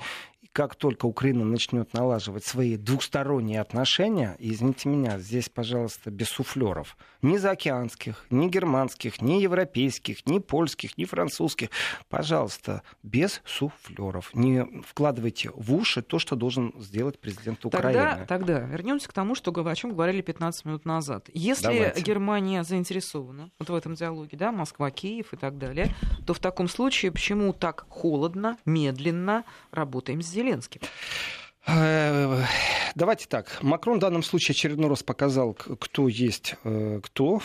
как 0.55 0.75
только 0.75 1.05
Украина 1.05 1.43
начнет 1.43 1.93
налаживать 1.93 2.45
свои 2.45 2.77
двухсторонние 2.77 3.59
отношения, 3.59 4.38
и, 4.39 4.53
извините 4.53 4.88
меня, 4.88 5.19
здесь, 5.19 5.50
пожалуйста, 5.50 6.12
без 6.12 6.29
суфлеров, 6.29 6.95
ни 7.25 7.38
заокеанских, 7.38 8.25
ни 8.29 8.48
германских, 8.48 9.22
ни 9.22 9.41
европейских, 9.41 10.25
ни 10.25 10.39
польских, 10.39 10.98
ни 10.98 11.05
французских, 11.05 11.70
пожалуйста, 12.08 12.84
без 13.03 13.41
суфлеров. 13.46 14.29
Не 14.34 14.65
вкладывайте 14.88 15.50
в 15.53 15.74
уши 15.74 16.01
то, 16.01 16.20
что 16.20 16.36
должен 16.36 16.74
сделать 16.77 17.20
президент 17.20 17.65
Украины. 17.65 18.00
Тогда, 18.00 18.25
тогда 18.25 18.60
вернемся 18.60 19.10
к 19.10 19.13
тому, 19.13 19.36
что, 19.36 19.51
о 19.51 19.75
чем 19.75 19.91
говорили 19.94 20.22
15 20.22 20.65
минут 20.65 20.86
назад. 20.86 21.29
Если 21.34 21.63
Давайте. 21.63 22.01
Германия 22.01 22.63
заинтересована 22.63 23.50
вот 23.60 23.70
в 23.70 23.75
этом 23.75 23.96
диалоге, 23.96 24.38
да, 24.38 24.51
Москва, 24.51 24.91
Киев 24.91 25.34
и 25.34 25.38
так 25.38 25.58
далее, 25.58 25.96
то 26.25 26.34
в 26.34 26.39
таком 26.39 26.67
случае 26.67 27.12
почему 27.12 27.51
так 27.53 27.86
холодно, 27.89 28.58
медленно 28.65 29.44
работаем 29.72 30.22
с 30.22 30.27
Зеленским? 30.27 30.82
Давайте 32.95 33.27
так. 33.27 33.61
Макрон 33.61 33.97
в 33.97 34.01
данном 34.01 34.23
случае 34.23 34.53
очередной 34.53 34.89
раз 34.89 35.03
показал, 35.03 35.53
кто 35.53 36.07
есть 36.07 36.55
э, 36.63 37.01
кто, 37.03 37.41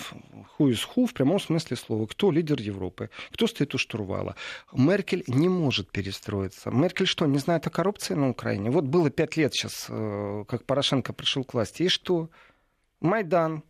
ху 0.56 0.68
из 0.68 0.84
ху 0.84 1.06
в 1.06 1.12
прямом 1.12 1.40
смысле 1.40 1.76
слова, 1.76 2.06
кто 2.06 2.30
лидер 2.30 2.60
Европы, 2.60 3.10
кто 3.32 3.48
стоит 3.48 3.74
у 3.74 3.78
штурвала. 3.78 4.36
Меркель 4.72 5.24
не 5.26 5.48
может 5.48 5.90
перестроиться. 5.90 6.70
Меркель 6.70 7.06
что, 7.06 7.26
не 7.26 7.38
знает 7.38 7.66
о 7.66 7.70
коррупции 7.70 8.14
на 8.14 8.30
Украине? 8.30 8.70
Вот 8.70 8.84
было 8.84 9.10
пять 9.10 9.36
лет 9.36 9.52
сейчас, 9.52 9.86
э, 9.88 10.44
как 10.46 10.64
Порошенко 10.66 11.12
пришел 11.12 11.42
к 11.42 11.54
власти. 11.54 11.82
И 11.82 11.88
что? 11.88 12.30
Майдан, 13.00 13.64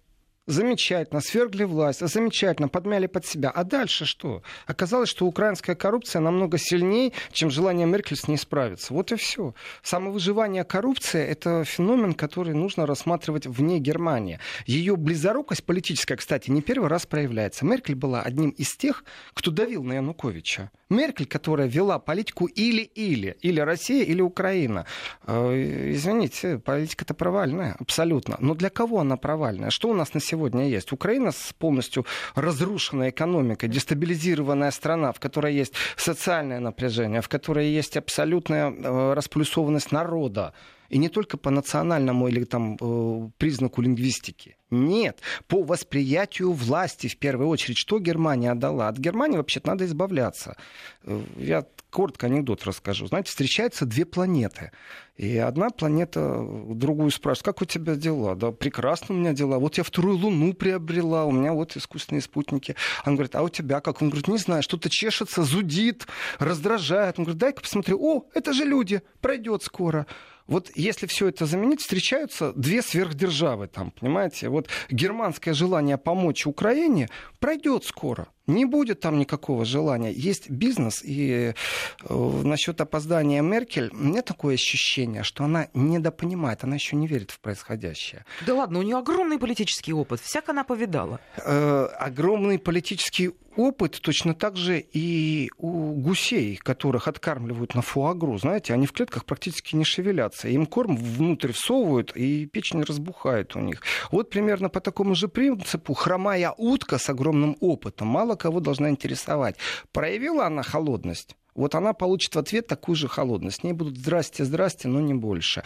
замечательно, 0.50 1.20
свергли 1.20 1.64
власть, 1.64 2.06
замечательно, 2.06 2.68
подмяли 2.68 3.06
под 3.06 3.24
себя. 3.26 3.50
А 3.50 3.64
дальше 3.64 4.04
что? 4.04 4.42
Оказалось, 4.66 5.08
что 5.08 5.26
украинская 5.26 5.76
коррупция 5.76 6.20
намного 6.20 6.58
сильнее, 6.58 7.12
чем 7.32 7.50
желание 7.50 7.86
Меркель 7.86 8.16
с 8.16 8.28
ней 8.28 8.36
справиться. 8.36 8.92
Вот 8.92 9.12
и 9.12 9.16
все. 9.16 9.54
Самовыживание 9.82 10.64
коррупции– 10.64 11.22
это 11.26 11.64
феномен, 11.64 12.14
который 12.14 12.54
нужно 12.54 12.86
рассматривать 12.86 13.46
вне 13.46 13.78
Германии. 13.78 14.40
Ее 14.66 14.96
близорукость 14.96 15.64
политическая, 15.64 16.16
кстати, 16.16 16.50
не 16.50 16.62
первый 16.62 16.88
раз 16.88 17.06
проявляется. 17.06 17.64
Меркель 17.64 17.94
была 17.94 18.22
одним 18.22 18.50
из 18.50 18.76
тех, 18.76 19.04
кто 19.34 19.50
давил 19.50 19.84
на 19.84 19.94
Януковича. 19.94 20.70
Меркель, 20.90 21.26
которая 21.26 21.68
вела 21.68 22.00
политику 22.00 22.46
или-или, 22.46 23.36
или 23.40 23.60
Россия, 23.60 24.04
или 24.04 24.20
Украина. 24.20 24.86
Э, 25.24 25.92
извините, 25.92 26.58
политика-то 26.58 27.14
провальная, 27.14 27.76
абсолютно. 27.78 28.36
Но 28.40 28.54
для 28.54 28.70
кого 28.70 28.98
она 28.98 29.16
провальная? 29.16 29.70
Что 29.70 29.88
у 29.90 29.94
нас 29.94 30.14
на 30.14 30.20
сегодня 30.20 30.39
есть? 30.48 30.92
Украина 30.92 31.32
с 31.32 31.52
полностью 31.58 32.06
разрушенной 32.34 33.10
экономикой, 33.10 33.68
дестабилизированная 33.68 34.70
страна, 34.70 35.12
в 35.12 35.20
которой 35.20 35.54
есть 35.54 35.74
социальное 35.96 36.60
напряжение, 36.60 37.20
в 37.20 37.28
которой 37.28 37.68
есть 37.68 37.96
абсолютная 37.96 38.70
э, 38.70 39.12
расплюсованность 39.14 39.92
народа. 39.92 40.52
И 40.90 40.98
не 40.98 41.08
только 41.08 41.38
по 41.38 41.50
национальному 41.50 42.28
или 42.28 42.44
там, 42.44 42.76
э, 42.80 43.30
признаку 43.38 43.80
лингвистики. 43.80 44.56
Нет, 44.70 45.20
по 45.48 45.62
восприятию 45.62 46.52
власти 46.52 47.06
в 47.08 47.16
первую 47.16 47.48
очередь. 47.48 47.78
Что 47.78 47.98
Германия 47.98 48.52
отдала? 48.52 48.88
От 48.88 48.98
Германии 48.98 49.36
вообще-то 49.36 49.68
надо 49.68 49.84
избавляться. 49.84 50.56
Э, 51.04 51.22
я 51.36 51.64
коротко 51.90 52.26
анекдот 52.26 52.64
расскажу. 52.64 53.06
Знаете, 53.06 53.30
встречаются 53.30 53.84
две 53.84 54.04
планеты. 54.04 54.72
И 55.16 55.36
одна 55.36 55.70
планета 55.70 56.42
другую 56.68 57.10
спрашивает, 57.10 57.44
как 57.44 57.62
у 57.62 57.64
тебя 57.66 57.94
дела? 57.94 58.34
Да, 58.34 58.52
прекрасно 58.52 59.14
у 59.14 59.18
меня 59.18 59.32
дела. 59.32 59.58
Вот 59.58 59.76
я 59.76 59.84
вторую 59.84 60.16
Луну 60.16 60.54
приобрела, 60.54 61.24
у 61.24 61.32
меня 61.32 61.52
вот 61.52 61.76
искусственные 61.76 62.22
спутники. 62.22 62.74
Он 63.04 63.16
говорит, 63.16 63.34
а 63.34 63.42
у 63.42 63.48
тебя 63.48 63.80
как? 63.80 64.00
Он 64.00 64.08
говорит, 64.08 64.28
не 64.28 64.38
знаю, 64.38 64.62
что-то 64.62 64.88
чешется, 64.88 65.42
зудит, 65.42 66.06
раздражает. 66.38 67.18
Он 67.18 67.24
говорит, 67.24 67.40
дай-ка 67.40 67.60
посмотрю. 67.60 67.98
О, 68.00 68.24
это 68.34 68.52
же 68.52 68.64
люди, 68.64 69.02
пройдет 69.20 69.62
скоро. 69.62 70.06
Вот 70.50 70.70
если 70.74 71.06
все 71.06 71.28
это 71.28 71.46
заменить, 71.46 71.80
встречаются 71.80 72.52
две 72.52 72.82
сверхдержавы 72.82 73.68
там, 73.68 73.92
понимаете? 73.92 74.48
Вот 74.48 74.68
германское 74.90 75.54
желание 75.54 75.96
помочь 75.96 76.44
Украине 76.44 77.08
пройдет 77.38 77.84
скоро. 77.84 78.26
Не 78.50 78.64
будет 78.64 79.00
там 79.00 79.18
никакого 79.18 79.64
желания. 79.64 80.12
Есть 80.12 80.50
бизнес, 80.50 81.02
и 81.04 81.54
э, 82.02 82.42
насчет 82.44 82.80
опоздания 82.80 83.42
Меркель, 83.42 83.90
у 83.92 83.96
меня 83.96 84.22
такое 84.22 84.54
ощущение, 84.54 85.22
что 85.22 85.44
она 85.44 85.68
недопонимает, 85.74 86.64
она 86.64 86.74
еще 86.74 86.96
не 86.96 87.06
верит 87.06 87.30
в 87.30 87.40
происходящее. 87.40 88.24
Да 88.46 88.54
ладно, 88.54 88.78
у 88.78 88.82
нее 88.82 88.98
огромный 88.98 89.38
политический 89.38 89.92
опыт, 89.92 90.20
всяк 90.20 90.48
она 90.48 90.64
повидала. 90.64 91.20
Э, 91.36 91.88
огромный 91.98 92.58
политический 92.58 93.30
опыт 93.56 94.00
точно 94.00 94.34
так 94.34 94.56
же 94.56 94.80
и 94.80 95.50
у 95.58 95.92
гусей, 95.92 96.56
которых 96.56 97.08
откармливают 97.08 97.74
на 97.74 97.82
фуагру. 97.82 98.38
Знаете, 98.38 98.72
они 98.74 98.86
в 98.86 98.92
клетках 98.92 99.24
практически 99.24 99.76
не 99.76 99.84
шевелятся. 99.84 100.48
Им 100.48 100.66
корм 100.66 100.96
внутрь 100.96 101.52
всовывают, 101.52 102.12
и 102.14 102.46
печень 102.46 102.82
разбухает 102.82 103.56
у 103.56 103.60
них. 103.60 103.82
Вот 104.10 104.30
примерно 104.30 104.68
по 104.68 104.80
такому 104.80 105.14
же 105.14 105.28
принципу 105.28 105.94
хромая 105.94 106.54
утка 106.56 106.98
с 106.98 107.08
огромным 107.08 107.56
опытом 107.60 108.08
мало 108.08 108.34
кого 108.40 108.60
должна 108.60 108.88
интересовать. 108.90 109.56
Проявила 109.92 110.46
она 110.46 110.62
холодность? 110.62 111.36
Вот 111.54 111.74
она 111.74 111.92
получит 111.92 112.34
в 112.34 112.38
ответ 112.38 112.66
такую 112.66 112.96
же 112.96 113.08
холодность. 113.08 113.60
С 113.60 113.62
ней 113.64 113.72
будут 113.72 113.98
«здрасте, 113.98 114.44
здрасте», 114.44 114.88
но 114.88 115.00
не 115.00 115.14
больше. 115.14 115.62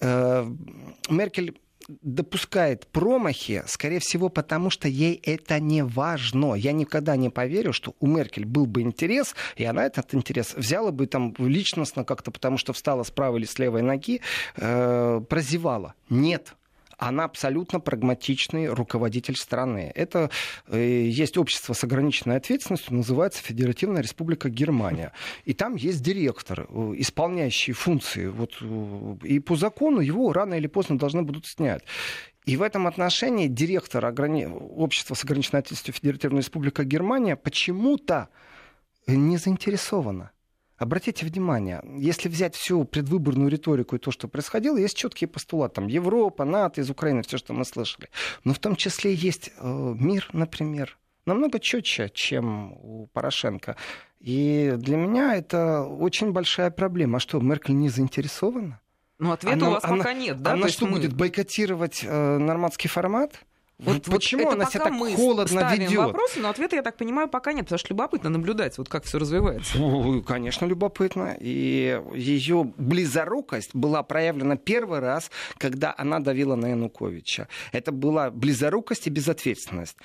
Э, 0.00 0.46
Меркель 1.08 1.58
допускает 2.02 2.86
промахи, 2.88 3.62
скорее 3.66 4.00
всего, 4.00 4.28
потому 4.28 4.68
что 4.68 4.88
ей 4.88 5.14
это 5.24 5.58
не 5.58 5.82
важно. 5.82 6.54
Я 6.54 6.72
никогда 6.72 7.16
не 7.16 7.30
поверю, 7.30 7.72
что 7.72 7.94
у 7.98 8.06
Меркель 8.06 8.44
был 8.44 8.66
бы 8.66 8.82
интерес, 8.82 9.34
и 9.56 9.64
она 9.64 9.86
этот 9.86 10.14
интерес 10.14 10.54
взяла 10.54 10.90
бы 10.90 11.06
там 11.06 11.34
личностно 11.38 12.04
как-то, 12.04 12.30
потому 12.30 12.58
что 12.58 12.74
встала 12.74 13.04
с 13.04 13.10
правой 13.10 13.40
или 13.40 13.46
с 13.46 13.58
левой 13.58 13.82
ноги, 13.82 14.20
э, 14.56 15.22
прозевала. 15.28 15.94
Нет, 16.10 16.57
она 16.98 17.24
абсолютно 17.24 17.80
прагматичный 17.80 18.68
руководитель 18.68 19.36
страны. 19.36 19.92
Это 19.94 20.30
э, 20.66 21.06
есть 21.06 21.38
общество 21.38 21.72
с 21.72 21.84
ограниченной 21.84 22.36
ответственностью, 22.36 22.94
называется 22.94 23.42
Федеративная 23.42 24.02
Республика 24.02 24.50
Германия. 24.50 25.12
И 25.44 25.54
там 25.54 25.76
есть 25.76 26.02
директор, 26.02 26.66
э, 26.68 26.94
исполняющий 26.96 27.72
функции. 27.72 28.26
Вот, 28.26 28.58
э, 28.60 29.16
и 29.22 29.38
по 29.38 29.54
закону 29.54 30.00
его 30.00 30.32
рано 30.32 30.54
или 30.54 30.66
поздно 30.66 30.98
должны 30.98 31.22
будут 31.22 31.46
снять. 31.46 31.82
И 32.46 32.56
в 32.56 32.62
этом 32.62 32.86
отношении 32.86 33.46
директор 33.46 34.04
ограни... 34.04 34.46
общества 34.46 35.14
с 35.14 35.22
ограниченной 35.22 35.60
ответственностью 35.60 35.94
Федеративная 35.94 36.40
Республика 36.40 36.82
Германия 36.82 37.36
почему-то 37.36 38.28
не 39.06 39.36
заинтересована. 39.36 40.32
Обратите 40.78 41.26
внимание, 41.26 41.82
если 41.96 42.28
взять 42.28 42.54
всю 42.54 42.84
предвыборную 42.84 43.50
риторику 43.50 43.96
и 43.96 43.98
то, 43.98 44.12
что 44.12 44.28
происходило, 44.28 44.76
есть 44.76 44.96
четкие 44.96 45.26
постулаты. 45.26 45.76
Там 45.76 45.88
Европа, 45.88 46.44
НАТО, 46.44 46.80
из 46.80 46.88
Украины, 46.88 47.22
все, 47.22 47.36
что 47.36 47.52
мы 47.52 47.64
слышали. 47.64 48.08
Но 48.44 48.54
в 48.54 48.60
том 48.60 48.76
числе 48.76 49.12
есть 49.12 49.50
э, 49.58 49.94
мир, 49.98 50.28
например, 50.32 50.96
намного 51.26 51.58
четче, 51.58 52.10
чем 52.14 52.72
у 52.72 53.08
Порошенко. 53.12 53.76
И 54.20 54.74
для 54.76 54.96
меня 54.96 55.34
это 55.34 55.82
очень 55.82 56.32
большая 56.32 56.70
проблема. 56.70 57.16
А 57.16 57.20
что, 57.20 57.40
Меркель 57.40 57.76
не 57.76 57.88
заинтересована? 57.88 58.80
Ну, 59.18 59.32
ответа 59.32 59.56
она, 59.56 59.68
у 59.68 59.72
вас 59.72 59.84
она, 59.84 59.96
пока 59.96 60.12
нет, 60.12 60.40
да? 60.40 60.52
Она 60.52 60.68
что, 60.68 60.86
мы... 60.86 60.92
будет 60.92 61.12
бойкотировать 61.12 62.04
э, 62.04 62.38
нормандский 62.38 62.88
формат? 62.88 63.40
Вот, 63.78 64.02
почему 64.02 64.44
вот 64.44 64.54
она 64.54 64.66
себя 64.66 64.84
так 64.84 64.94
холодно 65.16 65.72
ведет? 65.72 65.98
вопросы, 65.98 66.40
но 66.40 66.50
ответа, 66.50 66.74
я 66.74 66.82
так 66.82 66.96
понимаю, 66.96 67.28
пока 67.28 67.52
нет, 67.52 67.66
потому 67.66 67.78
что 67.78 67.88
любопытно 67.90 68.28
наблюдать, 68.28 68.76
вот 68.76 68.88
как 68.88 69.04
все 69.04 69.18
развивается. 69.18 69.78
Ну, 69.78 70.20
конечно, 70.22 70.66
любопытно. 70.66 71.36
И 71.38 72.02
ее 72.12 72.72
близорукость 72.76 73.74
была 73.74 74.02
проявлена 74.02 74.56
первый 74.56 74.98
раз, 74.98 75.30
когда 75.58 75.94
она 75.96 76.18
давила 76.18 76.56
на 76.56 76.66
Януковича. 76.70 77.46
Это 77.70 77.92
была 77.92 78.30
близорукость 78.30 79.06
и 79.06 79.10
безответственность. 79.10 79.96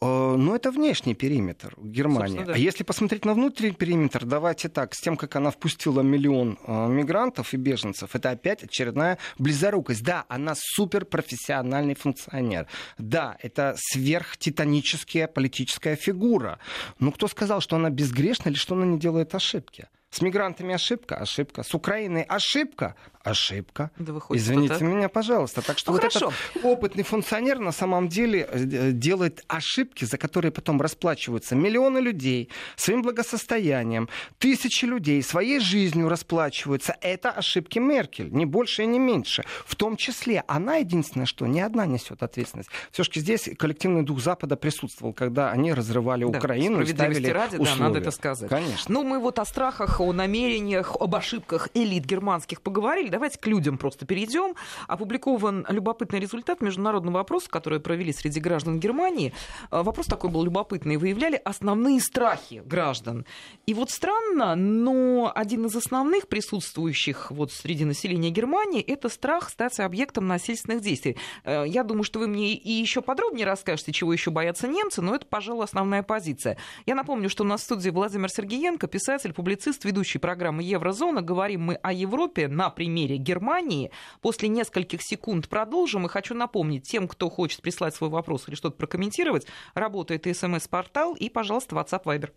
Э, 0.00 0.36
ну, 0.36 0.54
это 0.54 0.70
внешний 0.70 1.14
периметр 1.14 1.74
Германии. 1.78 2.44
Да. 2.44 2.52
А 2.54 2.58
если 2.58 2.84
посмотреть 2.84 3.24
на 3.24 3.34
внутренний 3.34 3.72
периметр, 3.72 4.24
давайте 4.24 4.68
так, 4.68 4.94
с 4.94 5.00
тем, 5.00 5.16
как 5.16 5.34
она 5.36 5.50
впустила 5.50 6.02
миллион 6.02 6.58
э, 6.64 6.88
мигрантов 6.88 7.52
и 7.52 7.56
беженцев, 7.56 8.14
это 8.14 8.30
опять 8.30 8.62
очередная 8.62 9.18
близорукость. 9.38 10.04
Да, 10.04 10.24
она 10.28 10.54
суперпрофессиональный 10.56 11.94
функционер. 11.94 12.68
Да, 12.98 13.36
это 13.40 13.74
сверхтитаническая 13.76 15.26
политическая 15.26 15.96
фигура. 15.96 16.60
Но 17.00 17.10
кто 17.10 17.26
сказал, 17.26 17.60
что 17.60 17.76
она 17.76 17.90
безгрешна 17.90 18.50
или 18.50 18.56
что 18.56 18.76
она 18.76 18.86
не 18.86 18.98
делает 18.98 19.34
ошибки? 19.34 19.88
С 20.10 20.22
мигрантами 20.22 20.74
ошибка, 20.74 21.16
ошибка. 21.16 21.62
С 21.62 21.74
Украиной 21.74 22.22
ошибка, 22.22 22.94
ошибка. 23.22 23.90
Да 23.98 24.12
выходит, 24.12 24.42
Извините 24.42 24.74
это... 24.74 24.84
меня, 24.84 25.08
пожалуйста. 25.08 25.60
Так 25.60 25.78
что 25.78 25.92
ну, 25.92 25.98
вот 25.98 26.12
хорошо. 26.12 26.32
этот 26.54 26.64
опытный 26.64 27.04
функционер 27.04 27.58
на 27.58 27.72
самом 27.72 28.08
деле 28.08 28.48
э, 28.50 28.92
делает 28.92 29.44
ошибки, 29.48 30.04
за 30.04 30.16
которые 30.16 30.50
потом 30.50 30.80
расплачиваются 30.80 31.54
миллионы 31.54 31.98
людей 31.98 32.48
своим 32.76 33.02
благосостоянием, 33.02 34.08
тысячи 34.38 34.86
людей 34.86 35.22
своей 35.22 35.60
жизнью 35.60 36.08
расплачиваются. 36.08 36.96
Это 37.02 37.30
ошибки 37.30 37.78
Меркель, 37.78 38.32
не 38.32 38.46
больше 38.46 38.84
и 38.84 38.86
не 38.86 38.98
меньше. 38.98 39.44
В 39.66 39.76
том 39.76 39.96
числе 39.96 40.42
она 40.48 40.76
единственное, 40.76 41.26
что 41.26 41.46
не 41.46 41.60
одна 41.60 41.84
несет 41.84 42.22
ответственность. 42.22 42.70
Все-таки 42.92 43.20
здесь 43.20 43.50
коллективный 43.58 44.02
дух 44.02 44.20
Запада 44.20 44.56
присутствовал, 44.56 45.12
когда 45.12 45.50
они 45.50 45.74
разрывали 45.74 46.24
да, 46.24 46.38
Украину 46.38 46.80
и 46.80 46.86
ставили 46.86 47.28
ради, 47.28 47.56
условия. 47.56 47.78
Да, 47.78 47.84
надо 47.84 47.98
это 47.98 48.10
сказать. 48.10 48.48
Конечно. 48.48 48.86
Ну, 48.88 49.04
мы 49.04 49.18
вот 49.18 49.38
о 49.38 49.44
страхах, 49.44 49.97
о 50.00 50.12
намерениях, 50.12 50.96
об 50.98 51.14
ошибках 51.14 51.68
элит 51.74 52.04
германских 52.04 52.62
поговорили. 52.62 53.08
Давайте 53.08 53.38
к 53.38 53.46
людям 53.46 53.78
просто 53.78 54.06
перейдем. 54.06 54.54
Опубликован 54.86 55.66
любопытный 55.68 56.20
результат 56.20 56.60
международного 56.60 57.20
опроса, 57.20 57.48
который 57.50 57.80
провели 57.80 58.12
среди 58.12 58.40
граждан 58.40 58.80
Германии. 58.80 59.32
А, 59.70 59.82
вопрос 59.82 60.06
такой 60.06 60.30
был 60.30 60.44
любопытный. 60.44 60.96
Выявляли 60.96 61.40
основные 61.44 62.00
страхи 62.00 62.62
граждан. 62.64 63.26
И 63.66 63.74
вот 63.74 63.90
странно, 63.90 64.54
но 64.54 65.32
один 65.34 65.66
из 65.66 65.76
основных 65.76 66.28
присутствующих 66.28 67.30
вот 67.30 67.52
среди 67.52 67.84
населения 67.84 68.30
Германии 68.30 68.82
это 68.82 69.08
страх 69.08 69.50
стать 69.50 69.78
объектом 69.80 70.26
насильственных 70.26 70.82
действий. 70.82 71.16
Э, 71.44 71.64
я 71.66 71.84
думаю, 71.84 72.04
что 72.04 72.18
вы 72.18 72.28
мне 72.28 72.54
и 72.54 72.70
еще 72.70 73.02
подробнее 73.02 73.46
расскажете, 73.46 73.92
чего 73.92 74.12
еще 74.12 74.30
боятся 74.30 74.68
немцы, 74.68 75.02
но 75.02 75.14
это, 75.14 75.26
пожалуй, 75.26 75.64
основная 75.64 76.02
позиция. 76.02 76.56
Я 76.86 76.94
напомню, 76.94 77.28
что 77.28 77.44
у 77.44 77.46
нас 77.46 77.60
в 77.60 77.64
студии 77.64 77.90
Владимир 77.90 78.30
Сергеенко, 78.30 78.86
писатель, 78.86 79.32
публицист, 79.32 79.84
ведущий 79.88 80.18
программы 80.18 80.62
«Еврозона». 80.62 81.22
Говорим 81.22 81.62
мы 81.62 81.74
о 81.74 81.92
Европе 81.92 82.48
на 82.48 82.70
примере 82.70 83.08
примере 83.08 83.16
Германии. 83.16 83.90
После 84.20 84.48
нескольких 84.48 85.02
секунд 85.02 85.48
продолжим. 85.48 86.06
И 86.06 86.08
хочу 86.08 86.34
напомнить 86.34 86.84
тем, 86.84 87.08
кто 87.08 87.30
хочет 87.30 87.62
прислать 87.62 87.94
свой 87.94 88.10
вопрос 88.10 88.48
или 88.48 88.54
что-то 88.54 88.76
прокомментировать, 88.76 89.46
работает 89.74 90.26
и 90.26 90.34
смс-портал, 90.34 91.14
и, 91.14 91.28
пожалуйста, 91.28 91.76
WhatsApp 91.76 92.04
Viber. 92.04 92.30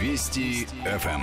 Вести 0.00 0.66
ФМ. 0.84 1.22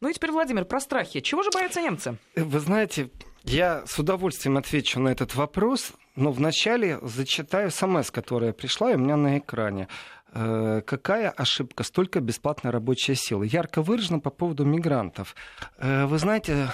Ну 0.00 0.08
и 0.08 0.12
теперь, 0.12 0.30
Владимир, 0.30 0.64
про 0.64 0.80
страхи. 0.80 1.20
Чего 1.20 1.42
же 1.42 1.50
боятся 1.52 1.80
немцы? 1.80 2.16
Вы 2.36 2.60
знаете, 2.60 3.10
я 3.42 3.82
с 3.84 3.98
удовольствием 3.98 4.56
отвечу 4.56 5.00
на 5.00 5.08
этот 5.08 5.34
вопрос, 5.34 5.92
но 6.14 6.30
вначале 6.30 6.98
зачитаю 7.02 7.70
смс, 7.70 8.10
которая 8.10 8.52
пришла 8.52 8.88
у 8.88 8.96
меня 8.96 9.16
на 9.16 9.38
экране. 9.38 9.88
Э, 10.32 10.82
какая 10.84 11.30
ошибка? 11.30 11.84
Столько 11.84 12.20
бесплатной 12.20 12.70
рабочей 12.70 13.14
силы. 13.14 13.46
Ярко 13.46 13.82
выражено 13.82 14.20
по 14.20 14.30
поводу 14.30 14.64
мигрантов. 14.64 15.34
Э, 15.78 16.06
вы 16.06 16.18
знаете, 16.18 16.68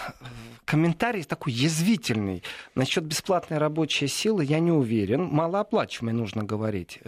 комментарий 0.64 1.22
такой 1.24 1.52
язвительный. 1.52 2.42
Насчет 2.74 3.04
бесплатной 3.04 3.58
рабочей 3.58 4.08
силы 4.08 4.44
я 4.44 4.58
не 4.60 4.72
уверен. 4.72 5.24
Малооплачиваемой 5.24 6.14
нужно 6.14 6.42
говорить. 6.42 7.00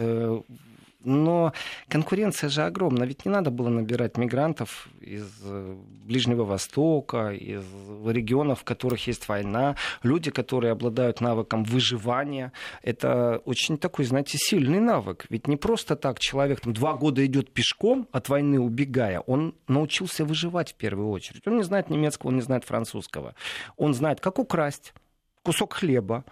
Но 1.07 1.53
конкуренция 1.87 2.49
же 2.49 2.63
огромна. 2.63 3.05
Ведь 3.05 3.25
не 3.25 3.31
надо 3.31 3.49
было 3.49 3.69
набирать 3.69 4.17
мигрантов 4.17 4.89
из 4.99 5.25
э, 5.41 5.75
Ближнего 6.05 6.43
Востока, 6.43 7.29
из 7.29 7.63
регионов, 8.05 8.59
в 8.59 8.63
которых 8.65 9.07
есть 9.07 9.29
война. 9.29 9.77
Люди, 10.03 10.31
которые 10.31 10.73
обладают 10.73 11.21
навыком 11.21 11.63
выживания. 11.63 12.51
Это 12.83 13.41
очень 13.45 13.77
такой, 13.77 14.03
знаете, 14.03 14.37
сильный 14.37 14.81
навык. 14.81 15.25
Ведь 15.29 15.47
не 15.47 15.55
просто 15.55 15.95
так 15.95 16.19
человек 16.19 16.59
там, 16.59 16.73
два 16.73 16.93
года 16.93 17.25
идет 17.25 17.53
пешком 17.53 18.09
от 18.11 18.27
войны 18.27 18.59
убегая. 18.59 19.21
Он 19.21 19.55
научился 19.69 20.25
выживать 20.25 20.73
в 20.73 20.75
первую 20.75 21.09
очередь. 21.09 21.47
Он 21.47 21.55
не 21.55 21.63
знает 21.63 21.89
немецкого, 21.89 22.31
он 22.31 22.35
не 22.35 22.41
знает 22.41 22.65
французского. 22.65 23.33
Он 23.77 23.93
знает, 23.93 24.19
как 24.19 24.39
украсть 24.39 24.93
кусок 25.41 25.75
хлеба, 25.75 26.25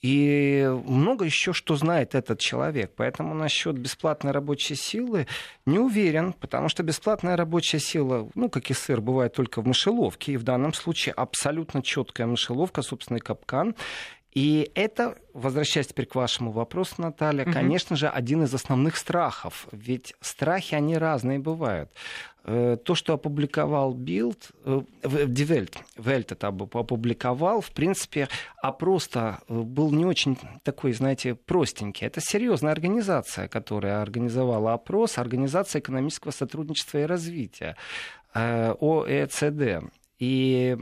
и 0.00 0.70
много 0.86 1.24
еще 1.24 1.52
что 1.52 1.74
знает 1.76 2.14
этот 2.14 2.38
человек. 2.38 2.92
Поэтому 2.96 3.34
насчет 3.34 3.76
бесплатной 3.76 4.30
рабочей 4.30 4.76
силы 4.76 5.26
не 5.66 5.78
уверен, 5.78 6.32
потому 6.32 6.68
что 6.68 6.82
бесплатная 6.82 7.36
рабочая 7.36 7.80
сила, 7.80 8.28
ну, 8.34 8.48
как 8.48 8.70
и 8.70 8.74
сыр, 8.74 9.00
бывает 9.00 9.34
только 9.34 9.60
в 9.60 9.66
мышеловке. 9.66 10.32
И 10.32 10.36
в 10.36 10.44
данном 10.44 10.72
случае 10.72 11.14
абсолютно 11.14 11.82
четкая 11.82 12.26
мышеловка, 12.26 12.82
собственный 12.82 13.20
капкан. 13.20 13.74
И 14.34 14.70
это, 14.74 15.16
возвращаясь 15.32 15.88
теперь 15.88 16.06
к 16.06 16.14
вашему 16.14 16.52
вопросу, 16.52 16.94
Наталья, 16.98 17.44
угу. 17.44 17.52
конечно 17.52 17.96
же, 17.96 18.08
один 18.08 18.44
из 18.44 18.54
основных 18.54 18.96
страхов. 18.96 19.66
Ведь 19.72 20.14
страхи, 20.20 20.74
они 20.74 20.96
разные 20.96 21.40
бывают. 21.40 21.90
Э, 22.50 22.78
то, 22.82 22.94
что 22.94 23.12
опубликовал 23.12 23.92
Билд, 23.92 24.52
Die 24.64 24.86
Welt, 25.02 25.76
Welt 25.96 26.26
это 26.30 26.46
опубликовал, 26.48 27.60
в 27.60 27.70
принципе, 27.72 28.28
опрос-то 28.62 29.40
э, 29.48 29.54
был 29.54 29.90
не 29.92 30.06
очень 30.06 30.38
такой, 30.62 30.94
знаете, 30.94 31.34
простенький. 31.34 32.06
Это 32.06 32.22
серьезная 32.22 32.72
организация, 32.72 33.48
которая 33.48 34.00
организовала 34.00 34.72
опрос, 34.72 35.18
Организация 35.18 35.80
экономического 35.80 36.30
сотрудничества 36.30 36.98
и 36.98 37.02
развития, 37.02 37.76
э, 38.32 38.72
ОЭЦД. 38.80 39.84
И 40.18 40.78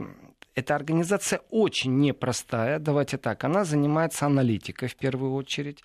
эта 0.55 0.73
организация 0.73 1.41
очень 1.49 1.99
непростая, 1.99 2.79
давайте 2.79 3.17
так, 3.17 3.43
она 3.43 3.65
занимается 3.65 4.25
аналитикой 4.25 4.87
в 4.87 4.95
первую 4.95 5.33
очередь. 5.33 5.83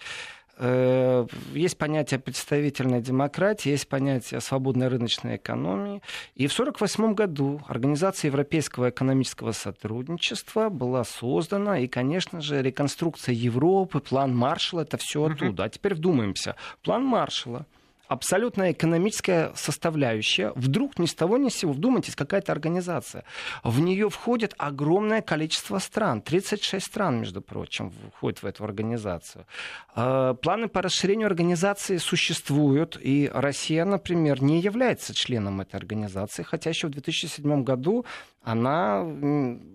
Э, 0.65 1.27
есть 1.55 1.77
понятие 1.77 2.21
представительной 2.21 3.01
демократии, 3.01 3.71
есть 3.71 3.89
понятие 3.89 4.41
свободной 4.41 4.87
рыночной 4.87 5.35
экономии. 5.35 6.03
И 6.37 6.47
в 6.47 6.53
1948 6.53 7.15
году 7.15 7.61
Организация 7.67 8.29
Европейского 8.29 8.91
экономического 8.91 9.51
сотрудничества 9.51 10.69
была 10.69 11.03
создана, 11.03 11.81
и, 11.81 11.89
конечно 11.89 12.41
же, 12.41 12.63
реконструкция 12.63 13.35
Европы, 13.35 13.99
план 13.99 14.37
Маршалла, 14.37 14.83
это 14.83 14.99
все 14.99 15.25
оттуда. 15.25 15.65
А 15.65 15.69
теперь 15.69 15.95
вдумаемся. 15.95 16.55
План 16.85 17.05
Маршалла– 17.05 17.67
абсолютно 18.13 18.73
экономическая 18.73 19.53
составляющая. 19.55 20.53
Вдруг 20.55 20.99
ни 20.99 21.07
с 21.07 21.15
того 21.15 21.39
ни 21.39 21.49
с 21.49 21.55
сего, 21.55 21.73
вдумайтесь, 21.73 22.15
какая-то 22.15 22.53
организация. 22.53 23.25
В 23.65 23.81
нее 23.81 24.09
входит 24.09 24.55
огромное 24.59 25.23
количество 25.23 25.79
стран. 25.79 26.23
36 26.23 26.85
стран, 26.85 27.21
между 27.21 27.43
прочим, 27.43 27.93
входят 28.17 28.43
в 28.43 28.47
эту 28.47 28.65
организацию. 28.65 29.47
А, 29.95 30.35
планы 30.35 30.69
по 30.69 30.83
расширению 30.83 31.27
организации 31.27 31.97
существуют. 31.97 32.99
И 33.01 33.31
Россия, 33.33 33.85
например, 33.85 34.43
не 34.43 34.61
является 34.61 35.15
членом 35.15 35.61
этой 35.61 35.77
организации, 35.77 36.43
хотя 36.43 36.71
еще 36.71 36.87
в 36.87 36.91
2007 36.91 37.65
году 37.65 38.05
она 38.43 39.07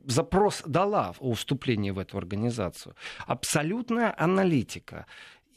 запрос 0.05 0.61
дала 0.65 1.13
о 1.19 1.33
вступлении 1.33 1.91
в 1.91 1.99
эту 1.99 2.17
организацию. 2.17 2.95
Абсолютная 3.25 4.13
аналитика. 4.17 5.05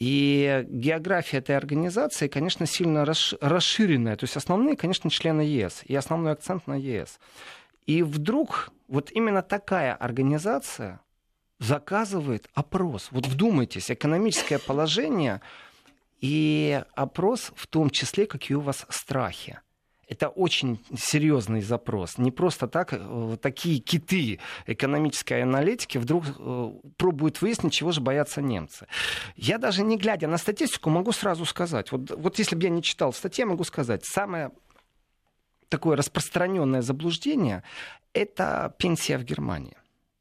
И 0.01 0.65
география 0.67 1.39
этой 1.39 1.57
организации, 1.57 2.27
конечно, 2.27 2.65
сильно 2.65 3.05
расширенная. 3.05 4.17
То 4.17 4.25
есть 4.25 4.37
основные, 4.37 4.75
конечно, 4.77 5.11
члены 5.11 5.43
ЕС. 5.43 5.83
И 5.85 5.95
основной 5.95 6.33
акцент 6.33 6.67
на 6.67 6.75
ЕС. 6.75 7.21
И 7.87 8.03
вдруг 8.03 8.71
вот 8.89 9.13
именно 9.13 9.43
такая 9.43 9.95
организация 9.95 11.01
заказывает 11.59 12.49
опрос. 12.55 13.09
Вот 13.11 13.27
вдумайтесь, 13.27 13.91
экономическое 13.91 14.59
положение 14.59 15.43
и 16.21 16.83
опрос 16.95 17.53
в 17.55 17.67
том 17.67 17.91
числе, 17.91 18.27
какие 18.27 18.57
у 18.57 18.61
вас 18.61 18.87
страхи 18.89 19.61
это 20.11 20.29
очень 20.29 20.85
серьезный 20.97 21.63
запрос. 21.63 22.19
Не 22.19 22.33
просто 22.33 22.67
так 22.67 22.93
э, 22.93 23.37
такие 23.41 23.79
киты 23.79 24.41
экономической 24.67 25.43
аналитики 25.43 25.99
вдруг 25.99 26.25
э, 26.37 26.73
пробуют 26.97 27.41
выяснить, 27.41 27.73
чего 27.73 27.93
же 27.93 28.01
боятся 28.01 28.43
немцы. 28.43 28.89
Я 29.37 29.59
даже 29.59 29.85
не 29.85 29.97
глядя 29.97 30.27
на 30.27 30.37
статистику 30.37 30.91
могу 30.91 31.13
сразу 31.13 31.45
сказать, 31.45 31.93
вот, 31.93 32.11
вот 32.11 32.39
если 32.41 32.57
бы 32.57 32.65
я 32.65 32.71
не 32.71 32.83
читал 32.83 33.13
статьи, 33.13 33.45
могу 33.45 33.63
сказать, 33.63 34.05
самое 34.05 34.51
такое 35.69 35.97
распространенное 35.97 36.83
заблуждение– 36.83 37.63
это 38.13 38.75
пенсия 38.79 39.17
в 39.17 39.23
Германии. 39.23 39.77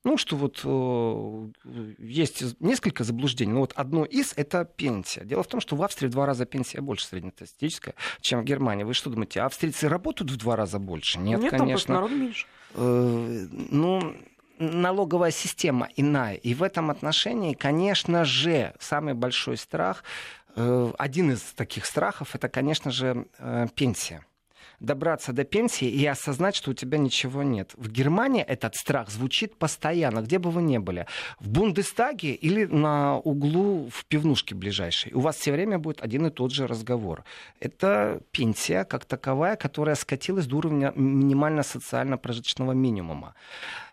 Ну, 0.06 0.18
что 0.18 0.38
вот 0.38 0.62
э, 0.64 1.94
есть 2.00 2.60
несколько 2.62 3.04
заблуждений. 3.04 3.52
Но 3.52 3.60
вот 3.60 3.74
одно 3.76 4.06
из— 4.06 4.34
это 4.38 4.64
пенсия. 4.64 5.26
Дело 5.26 5.44
в 5.44 5.48
том, 5.48 5.60
что 5.60 5.76
в 5.76 5.84
Австрии 5.84 6.08
в 6.08 6.12
два 6.12 6.26
раза 6.26 6.46
пенсия 6.46 6.80
больше 6.80 7.06
среднестатистическая, 7.06 7.96
чем 8.22 8.42
в 8.42 8.44
Германии. 8.46 8.86
Вы 8.86 8.94
что 8.94 9.10
думаете, 9.10 9.42
австрийцы 9.42 9.90
работают 9.90 10.32
в 10.32 10.38
два 10.38 10.56
раза 10.56 10.80
больше? 10.80 11.20
Нет, 11.20 11.42
Нет 11.42 11.52
конечно. 11.52 11.88
Там 11.88 11.96
народу 11.96 12.16
меньше. 12.16 12.48
Э, 12.76 13.48
ну, 13.52 14.16
налоговая 14.58 15.32
система 15.32 15.90
иная. 15.98 16.36
И 16.36 16.54
в 16.54 16.64
этом 16.64 16.92
отношении, 16.92 17.54
конечно 17.54 18.24
же, 18.24 18.74
самый 18.80 19.16
большой 19.16 19.58
страх, 19.58 20.06
э, 20.56 20.92
один 20.98 21.32
из 21.32 21.42
таких 21.42 21.86
страхов, 21.86 22.36
это, 22.36 22.48
конечно 22.48 22.92
же, 22.92 23.28
э, 23.38 23.68
пенсия 23.76 24.24
добраться 24.80 25.34
до 25.34 25.44
пенсии 25.44 25.88
и 25.88 26.06
осознать, 26.06 26.56
что 26.56 26.72
у 26.72 26.74
тебя 26.74 26.98
ничего 26.98 27.44
нет. 27.44 27.72
В 27.76 27.90
Германии 27.90 28.44
этот 28.44 28.76
страх 28.76 29.10
звучит 29.10 29.56
постоянно, 29.56 30.22
где 30.22 30.40
бы 30.40 30.52
вы 30.52 30.62
ни 30.62 30.78
были. 30.78 31.06
В 31.40 31.50
Бундестаге 31.50 32.34
или 32.34 32.66
на 32.66 33.18
углу 33.18 33.90
в 33.92 34.06
пивнушке 34.06 34.56
ближайшей. 34.56 35.14
У 35.14 35.20
вас 35.20 35.38
все 35.38 35.52
время 35.52 35.80
будет 35.80 36.02
один 36.02 36.28
и 36.28 36.30
тот 36.30 36.52
же 36.52 36.68
разговор. 36.68 37.24
Это 37.60 38.22
пенсия 38.32 38.84
как 38.86 39.06
таковая, 39.06 39.56
которая 39.56 39.96
скатилась 39.96 40.46
до 40.46 40.58
уровня 40.58 40.94
минимально 40.96 41.64
социально-прожиточного 41.64 42.74
минимума. 42.74 43.36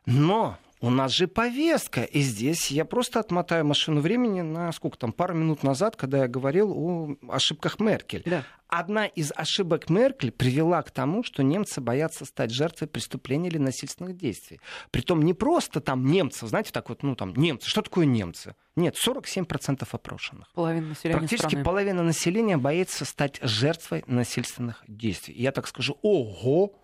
Но 0.07 0.57
у 0.81 0.91
нас 0.91 1.13
же 1.13 1.27
повестка. 1.27 2.03
И 2.03 2.21
здесь 2.21 2.71
я 2.71 2.85
просто 2.85 3.21
отмотаю 3.21 3.65
машину 3.65 4.01
времени 4.01 4.43
на 4.43 4.73
сколько 4.73 4.99
там, 4.99 5.13
пару 5.13 5.35
минут 5.35 5.63
назад, 5.63 5.97
когда 5.97 6.19
я 6.19 6.29
говорил 6.29 6.73
о 6.73 7.17
ошибках 7.29 7.81
Меркель. 7.81 8.23
Да. 8.27 8.45
Одна 8.69 9.07
из 9.07 9.33
ошибок 9.35 9.89
Меркель 9.89 10.33
привела 10.33 10.83
к 10.83 10.91
тому, 10.91 11.23
что 11.23 11.45
немцы 11.45 11.81
боятся 11.81 12.25
стать 12.25 12.51
жертвой 12.51 12.89
преступлений 12.89 13.49
или 13.49 13.59
насильственных 13.59 14.17
действий. 14.17 14.61
Притом 14.91 15.23
не 15.23 15.35
просто 15.35 15.81
там 15.81 16.05
немцев, 16.05 16.49
знаете, 16.49 16.73
так 16.73 16.89
вот, 16.89 17.05
ну 17.05 17.15
там, 17.15 17.33
немцы. 17.35 17.69
Что 17.69 17.83
такое 17.83 18.07
немцы? 18.07 18.57
Нет, 18.75 18.97
47% 18.97 19.87
опрошенных. 19.91 20.51
Половина 20.53 20.89
населения 20.89 21.19
Практически 21.19 21.49
страны. 21.49 21.65
половина 21.65 22.03
населения 22.03 22.57
боится 22.57 23.05
стать 23.05 23.39
жертвой 23.41 24.05
насильственных 24.09 24.83
действий. 24.89 25.35
И 25.35 25.43
я 25.43 25.53
так 25.53 25.69
скажу, 25.69 25.97
ого, 26.03 26.75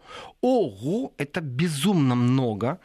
ого, 0.40 1.12
это 1.18 1.40
безумно 1.40 2.14
много. 2.14 2.80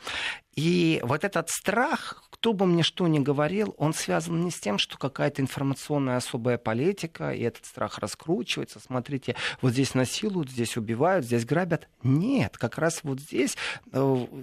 И 0.57 0.99
вот 1.03 1.23
этот 1.23 1.51
страх, 1.51 2.23
кто 2.31 2.51
бы 2.51 2.65
мне 2.65 2.81
что 2.81 3.07
ни 3.07 3.19
говорил, 3.19 3.75
он 3.77 3.93
связан 3.93 4.43
не 4.43 4.49
с 4.49 4.59
тем, 4.59 4.79
что 4.79 4.97
какая-то 4.97 5.39
информационная 5.43 6.17
особая 6.17 6.57
политика, 6.57 7.31
и 7.31 7.43
этот 7.43 7.67
страх 7.67 7.99
раскручивается. 7.99 8.79
Смотрите, 8.79 9.35
вот 9.61 9.73
здесь 9.73 9.93
насилуют, 9.93 10.49
здесь 10.49 10.75
убивают, 10.75 11.25
здесь 11.25 11.45
грабят. 11.45 11.87
Нет, 12.01 12.57
как 12.57 12.79
раз 12.79 13.01
вот 13.03 13.19
здесь 13.19 13.55
э, 13.91 13.99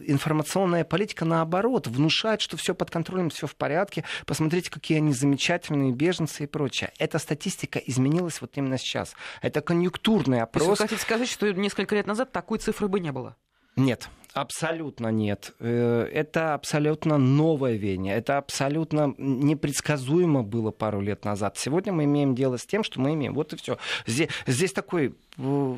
информационная 0.06 0.84
политика 0.84 1.24
наоборот 1.24 1.88
внушает, 1.88 2.40
что 2.40 2.56
все 2.56 2.76
под 2.76 2.92
контролем, 2.92 3.28
все 3.28 3.48
в 3.48 3.56
порядке. 3.56 4.04
Посмотрите, 4.24 4.70
какие 4.70 4.98
они 4.98 5.12
замечательные 5.12 5.90
беженцы 5.90 6.44
и 6.44 6.46
прочее. 6.46 6.92
Эта 7.00 7.18
статистика 7.18 7.80
изменилась 7.80 8.40
вот 8.40 8.56
именно 8.56 8.78
сейчас. 8.78 9.14
Это 9.42 9.60
конъюнктурный 9.62 10.42
опрос. 10.42 10.64
Вы 10.64 10.76
хотите 10.76 11.02
сказать, 11.02 11.28
что 11.28 11.52
несколько 11.52 11.96
лет 11.96 12.06
назад 12.06 12.30
такой 12.30 12.58
цифры 12.58 12.86
бы 12.86 13.00
не 13.00 13.10
было? 13.10 13.36
Нет, 13.76 14.08
абсолютно 14.34 15.08
нет. 15.08 15.54
Э, 15.60 16.08
это 16.12 16.54
абсолютно 16.54 17.18
новое 17.18 17.76
веяние. 17.76 18.14
Это 18.14 18.38
абсолютно 18.38 19.14
непредсказуемо 19.18 20.42
было 20.42 20.70
пару 20.70 21.00
лет 21.00 21.24
назад. 21.24 21.56
Сегодня 21.56 21.92
мы 21.92 22.04
имеем 22.04 22.34
дело 22.34 22.56
с 22.56 22.66
тем, 22.66 22.84
что 22.84 23.00
мы 23.00 23.14
имеем. 23.14 23.34
Вот 23.34 23.52
и 23.52 23.56
все. 23.56 23.78
Здесь, 24.06 24.28
здесь 24.46 24.72
такой 24.72 25.14
э, 25.38 25.76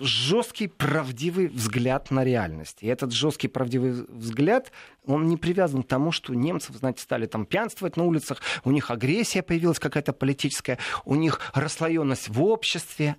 жесткий, 0.00 0.68
правдивый 0.68 1.48
взгляд 1.48 2.10
на 2.10 2.24
реальность. 2.24 2.78
И 2.82 2.86
этот 2.86 3.12
жесткий, 3.12 3.48
правдивый 3.48 4.06
взгляд, 4.08 4.70
он 5.06 5.26
не 5.26 5.36
привязан 5.36 5.82
к 5.82 5.88
тому, 5.88 6.12
что 6.12 6.34
немцы, 6.34 6.72
знаете, 6.72 7.02
стали 7.02 7.26
там 7.26 7.46
пьянствовать 7.46 7.96
на 7.96 8.04
улицах, 8.04 8.40
у 8.64 8.70
них 8.70 8.90
агрессия 8.90 9.42
появилась 9.42 9.78
какая-то 9.78 10.12
политическая, 10.12 10.78
у 11.04 11.14
них 11.14 11.40
расслоенность 11.54 12.28
в 12.28 12.42
обществе. 12.42 13.16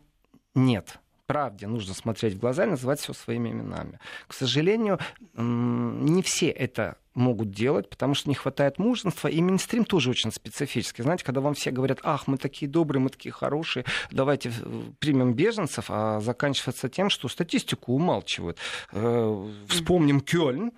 Нет 0.55 0.99
правде 1.29 1.67
нужно 1.67 1.93
смотреть 1.93 2.33
в 2.33 2.39
глаза 2.39 2.63
и 2.63 2.69
называть 2.69 2.99
все 2.99 3.13
своими 3.13 3.51
именами. 3.51 3.99
К 4.27 4.33
сожалению, 4.33 4.97
не 5.35 6.23
все 6.23 6.49
это 6.49 6.97
могут 7.13 7.51
делать, 7.51 7.87
потому 7.87 8.15
что 8.15 8.29
не 8.29 8.35
хватает 8.35 8.79
мужества. 8.79 9.27
И 9.27 9.39
Минстрим 9.39 9.85
тоже 9.85 10.09
очень 10.09 10.31
специфический. 10.31 11.03
Знаете, 11.03 11.23
когда 11.23 11.39
вам 11.41 11.53
все 11.53 11.69
говорят, 11.69 11.99
ах, 12.01 12.25
мы 12.25 12.39
такие 12.39 12.67
добрые, 12.67 12.99
мы 12.99 13.09
такие 13.09 13.31
хорошие, 13.31 13.85
давайте 14.09 14.49
э, 14.49 14.81
примем 14.97 15.35
беженцев, 15.35 15.85
а 15.89 16.19
заканчивается 16.19 16.89
тем, 16.89 17.11
что 17.11 17.27
статистику 17.27 17.93
умалчивают. 17.93 18.57
Э, 18.91 19.49
вспомним 19.67 20.21
Кёльн, 20.21 20.71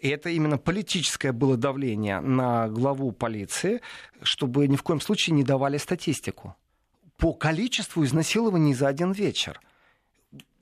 и 0.00 0.08
это 0.08 0.28
именно 0.28 0.58
политическое 0.58 1.32
было 1.32 1.56
давление 1.56 2.20
на 2.20 2.68
главу 2.68 3.10
полиции, 3.12 3.80
чтобы 4.22 4.68
ни 4.68 4.76
в 4.76 4.82
коем 4.82 5.00
случае 5.00 5.34
не 5.34 5.44
давали 5.44 5.78
статистику 5.78 6.56
по 7.16 7.32
количеству 7.32 8.04
изнасилований 8.04 8.74
за 8.74 8.88
один 8.88 9.12
вечер. 9.12 9.60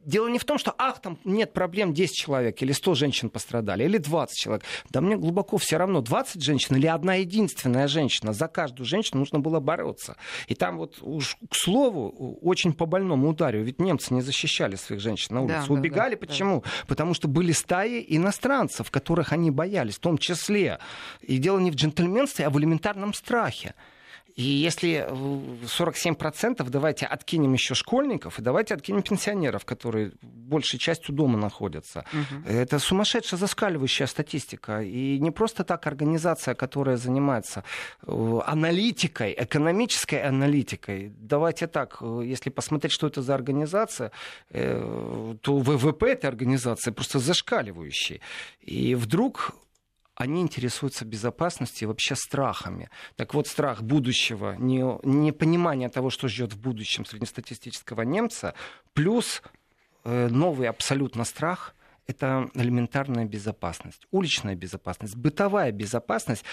Дело 0.04 0.28
не 0.28 0.38
в 0.38 0.44
том, 0.44 0.58
что, 0.58 0.74
ах, 0.78 1.00
там 1.00 1.18
нет 1.24 1.52
проблем, 1.52 1.94
10 1.94 2.14
человек 2.14 2.62
или 2.62 2.72
100 2.72 2.94
женщин 2.94 3.30
пострадали, 3.30 3.84
или 3.84 3.98
20 3.98 4.36
человек. 4.36 4.64
Да 4.90 5.00
мне 5.00 5.16
глубоко 5.16 5.58
все 5.58 5.76
равно, 5.76 6.00
20 6.00 6.42
женщин 6.42 6.76
или 6.76 6.86
одна 6.86 7.14
единственная 7.14 7.88
женщина. 7.88 8.32
За 8.32 8.48
каждую 8.48 8.86
женщину 8.86 9.20
нужно 9.20 9.38
было 9.38 9.60
бороться. 9.60 10.16
И 10.48 10.54
там 10.54 10.78
вот 10.78 10.98
уж, 11.00 11.36
к 11.48 11.54
слову, 11.54 12.38
очень 12.42 12.72
по 12.72 12.86
больному 12.86 13.28
ударю, 13.28 13.62
ведь 13.62 13.80
немцы 13.80 14.12
не 14.14 14.22
защищали 14.22 14.76
своих 14.76 15.00
женщин 15.00 15.34
на 15.36 15.42
улице. 15.42 15.64
Да, 15.68 15.74
Убегали. 15.74 16.14
Да, 16.14 16.20
да, 16.20 16.26
Почему? 16.26 16.60
Да. 16.62 16.70
Потому 16.86 17.14
что 17.14 17.28
были 17.28 17.52
стаи 17.52 18.04
иностранцев, 18.08 18.90
которых 18.90 19.32
они 19.32 19.50
боялись, 19.50 19.96
в 19.96 20.00
том 20.00 20.18
числе. 20.18 20.78
И 21.20 21.38
дело 21.38 21.58
не 21.58 21.70
в 21.70 21.74
джентльменстве, 21.74 22.46
а 22.46 22.50
в 22.50 22.58
элементарном 22.58 23.14
страхе. 23.14 23.74
И 24.34 24.42
если 24.42 25.06
47%, 25.10 26.68
давайте 26.68 27.06
откинем 27.06 27.52
еще 27.52 27.74
школьников, 27.74 28.38
и 28.38 28.42
давайте 28.42 28.74
откинем 28.74 29.02
пенсионеров, 29.02 29.64
которые 29.64 30.12
большей 30.22 30.78
частью 30.78 31.14
дома 31.14 31.38
находятся. 31.38 32.04
Угу. 32.12 32.48
Это 32.48 32.78
сумасшедшая 32.78 33.38
заскаливающая 33.38 34.06
статистика. 34.06 34.82
И 34.82 35.18
не 35.18 35.30
просто 35.30 35.64
так 35.64 35.86
организация, 35.86 36.54
которая 36.54 36.96
занимается 36.96 37.64
э, 38.06 38.40
аналитикой, 38.46 39.34
экономической 39.38 40.22
аналитикой. 40.22 41.12
Давайте 41.18 41.66
так, 41.66 41.98
э, 42.00 42.22
если 42.24 42.50
посмотреть, 42.50 42.92
что 42.92 43.06
это 43.06 43.22
за 43.22 43.34
организация, 43.34 44.10
э, 44.50 45.34
то 45.40 45.58
ВВП 45.58 46.12
этой 46.12 46.26
организации 46.26 46.90
просто 46.90 47.18
зашкаливающий. 47.18 48.20
И 48.60 48.94
вдруг 48.94 49.54
они 50.14 50.42
интересуются 50.42 51.04
безопасностью 51.04 51.86
и 51.86 51.88
вообще 51.88 52.14
страхами. 52.14 52.90
Так 53.16 53.34
вот, 53.34 53.46
страх 53.46 53.82
будущего, 53.82 54.54
непонимание 54.58 55.88
того, 55.88 56.10
что 56.10 56.28
ждет 56.28 56.52
в 56.52 56.60
будущем 56.60 57.04
среднестатистического 57.04 58.02
немца, 58.02 58.54
плюс 58.92 59.42
э, 60.04 60.28
новый 60.28 60.68
абсолютно 60.68 61.24
страх— 61.24 61.74
это 62.06 62.50
элементарная 62.54 63.24
безопасность, 63.24 64.06
уличная 64.10 64.54
безопасность, 64.54 65.16
бытовая 65.16 65.72
безопасность. 65.72 66.44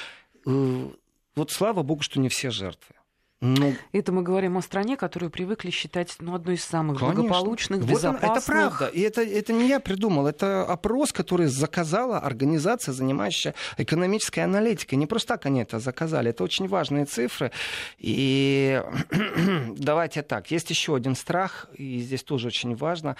Э, 0.45 0.89
вот 1.35 1.51
слава 1.51 1.83
богу, 1.83 2.01
что 2.01 2.19
не 2.19 2.29
все 2.29 2.51
жертвы. 2.51 2.95
Ну, 3.41 3.73
это 3.93 4.11
мы 4.11 4.21
говорим 4.21 4.57
о 4.57 4.61
стране, 4.61 4.97
которую 4.97 5.29
привыкли 5.29 5.69
считать 5.69 6.13
ну, 6.19 6.35
одной 6.35 6.55
из 6.55 6.63
самых 6.65 6.99
конечно. 6.99 7.21
благополучных, 7.21 7.79
вот 7.81 7.89
безопасных. 7.89 8.37
это 8.37 8.45
правда. 8.45 8.87
И 8.87 8.99
это, 8.99 9.21
это 9.21 9.53
не 9.53 9.69
я 9.69 9.79
придумал. 9.79 10.27
Это 10.27 10.65
опрос, 10.65 11.13
который 11.13 11.47
заказала 11.47 12.19
организация, 12.19 12.91
занимающаяся 12.91 13.55
экономической 13.77 14.41
аналитикой. 14.41 14.97
Не 14.97 15.05
просто 15.05 15.35
так 15.35 15.45
они 15.45 15.61
это 15.61 15.79
заказали. 15.79 16.31
Это 16.31 16.43
очень 16.43 16.67
важные 16.67 17.05
цифры. 17.05 17.51
И 17.97 18.83
давайте 19.77 20.21
так. 20.21 20.51
Есть 20.51 20.69
еще 20.69 20.95
один 20.95 21.15
страх, 21.15 21.67
и 21.75 21.99
здесь 21.99 22.23
тоже 22.23 22.47
очень 22.47 22.75
важно. 22.75 23.15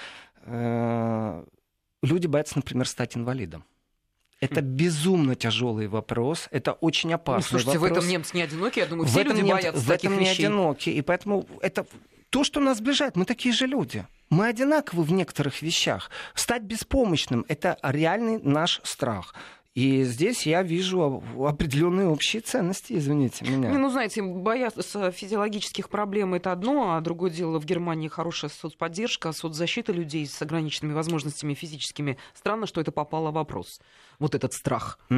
Э, 0.45 1.45
люди 2.03 2.27
боятся, 2.27 2.57
например, 2.57 2.89
стать 2.89 3.15
инвалидом. 3.15 3.63
Это 4.39 4.61
безумно 4.61 5.35
тяжелый 5.35 5.87
вопрос, 5.87 6.47
это 6.51 6.73
очень 6.73 7.13
опасный 7.13 7.57
ну, 7.57 7.59
слушайте, 7.59 7.77
вопрос. 7.79 7.97
в 7.97 7.99
этом 7.99 8.09
немцы 8.09 8.37
не 8.37 8.43
одиноки, 8.43 8.79
я 8.79 8.85
думаю, 8.85 9.07
все 9.07 9.23
в 9.23 9.25
люди 9.25 9.41
немцы, 9.41 9.51
боятся 9.51 9.81
в 9.81 9.87
таких 9.87 10.09
этом 10.09 10.19
вещей. 10.19 10.37
не 10.37 10.45
одиноки, 10.45 10.89
и 10.89 11.01
поэтому 11.01 11.45
это 11.61 11.85
то, 12.29 12.43
что 12.43 12.59
нас 12.59 12.77
сближает, 12.77 13.15
мы 13.15 13.25
такие 13.25 13.53
же 13.53 13.65
люди. 13.65 14.05
Мы 14.29 14.47
одинаковы 14.47 15.03
в 15.03 15.11
некоторых 15.11 15.61
вещах. 15.61 16.11
Стать 16.35 16.61
беспомощным– 16.61 17.43
это 17.47 17.77
реальный 17.81 18.39
наш 18.39 18.81
страх. 18.83 19.33
И 19.75 20.03
здесь 20.03 20.47
я 20.47 20.63
вижу 20.63 21.23
определенные 21.37 22.07
общие 22.07 22.41
ценности, 22.41 22.93
извините 22.93 23.45
меня. 23.45 23.69
Не, 23.69 23.77
ну, 23.77 23.89
знаете, 23.89 24.23
бояться 24.23 25.11
физиологических 25.11 25.89
проблем 25.89 26.33
это 26.33 26.51
одно, 26.51 26.95
а 26.95 27.01
другое 27.01 27.29
дело 27.29 27.59
в 27.59 27.65
Германии 27.65 28.07
хорошая 28.07 28.49
соцподдержка, 28.49 29.31
соцзащита 29.31 29.93
людей 29.93 30.25
с 30.25 30.41
ограниченными 30.41 30.93
возможностями 30.93 31.53
физическими. 31.53 32.17
Странно, 32.33 32.65
что 32.65 32.81
это 32.81 32.91
попало 32.91 33.29
в 33.29 33.35
вопрос. 33.35 33.79
Вот 34.17 34.35
этот 34.35 34.53
страх. 34.53 34.99
Э, 35.09 35.13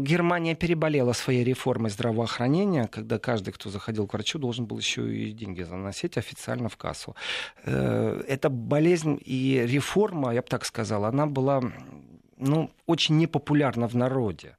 Германия 0.00 0.54
переболела 0.54 1.12
своей 1.12 1.44
реформой 1.44 1.90
здравоохранения, 1.90 2.88
когда 2.88 3.18
каждый, 3.18 3.52
кто 3.52 3.70
заходил 3.70 4.06
к 4.06 4.12
врачу, 4.12 4.38
должен 4.38 4.66
был 4.66 4.78
еще 4.78 5.14
и 5.14 5.32
деньги 5.32 5.62
заносить 5.62 6.18
официально 6.18 6.68
в 6.68 6.76
кассу. 6.76 7.14
Э, 7.64 8.22
эта 8.26 8.50
болезнь 8.50 9.18
и 9.24 9.62
реформа, 9.66 10.34
я 10.34 10.42
бы 10.42 10.48
так 10.48 10.64
сказал, 10.64 11.04
она 11.04 11.26
была 11.26 11.62
ну, 12.42 12.70
очень 12.86 13.18
непопулярна 13.18 13.88
в 13.88 13.94
народе. 13.94 14.56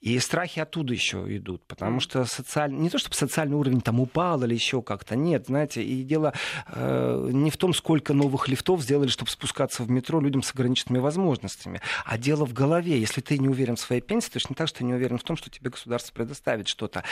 И 0.00 0.16
страхи 0.20 0.60
оттуда 0.60 0.92
еще 0.94 1.24
идут, 1.36 1.62
потому 1.66 1.98
что 1.98 2.24
социальный, 2.24 2.78
не 2.78 2.88
то 2.88 2.98
чтобы 2.98 3.16
социальный 3.16 3.56
уровень 3.56 3.80
там 3.80 3.98
упал 3.98 4.44
или 4.44 4.54
еще 4.54 4.80
как-то, 4.80 5.16
нет, 5.16 5.46
знаете, 5.46 5.82
и 5.82 6.04
дело 6.04 6.34
э, 6.68 7.30
не 7.32 7.50
в 7.50 7.56
том, 7.56 7.74
сколько 7.74 8.14
новых 8.14 8.46
лифтов 8.46 8.82
сделали, 8.82 9.08
чтобы 9.08 9.28
спускаться 9.28 9.82
в 9.82 9.90
метро 9.90 10.20
людям 10.20 10.44
с 10.44 10.52
ограниченными 10.52 11.00
возможностями, 11.00 11.80
а 12.04 12.16
дело 12.16 12.46
в 12.46 12.52
голове. 12.52 13.00
Если 13.00 13.20
ты 13.20 13.38
не 13.38 13.48
уверен 13.48 13.74
в 13.74 13.80
своей 13.80 14.00
пенсии, 14.00 14.30
точно 14.30 14.54
так, 14.54 14.68
что 14.68 14.78
ты 14.78 14.84
не 14.84 14.94
уверен 14.94 15.18
в 15.18 15.24
том, 15.24 15.36
что 15.36 15.50
тебе 15.50 15.70
государство 15.70 16.14
предоставит 16.14 16.68
что-то. 16.68 17.02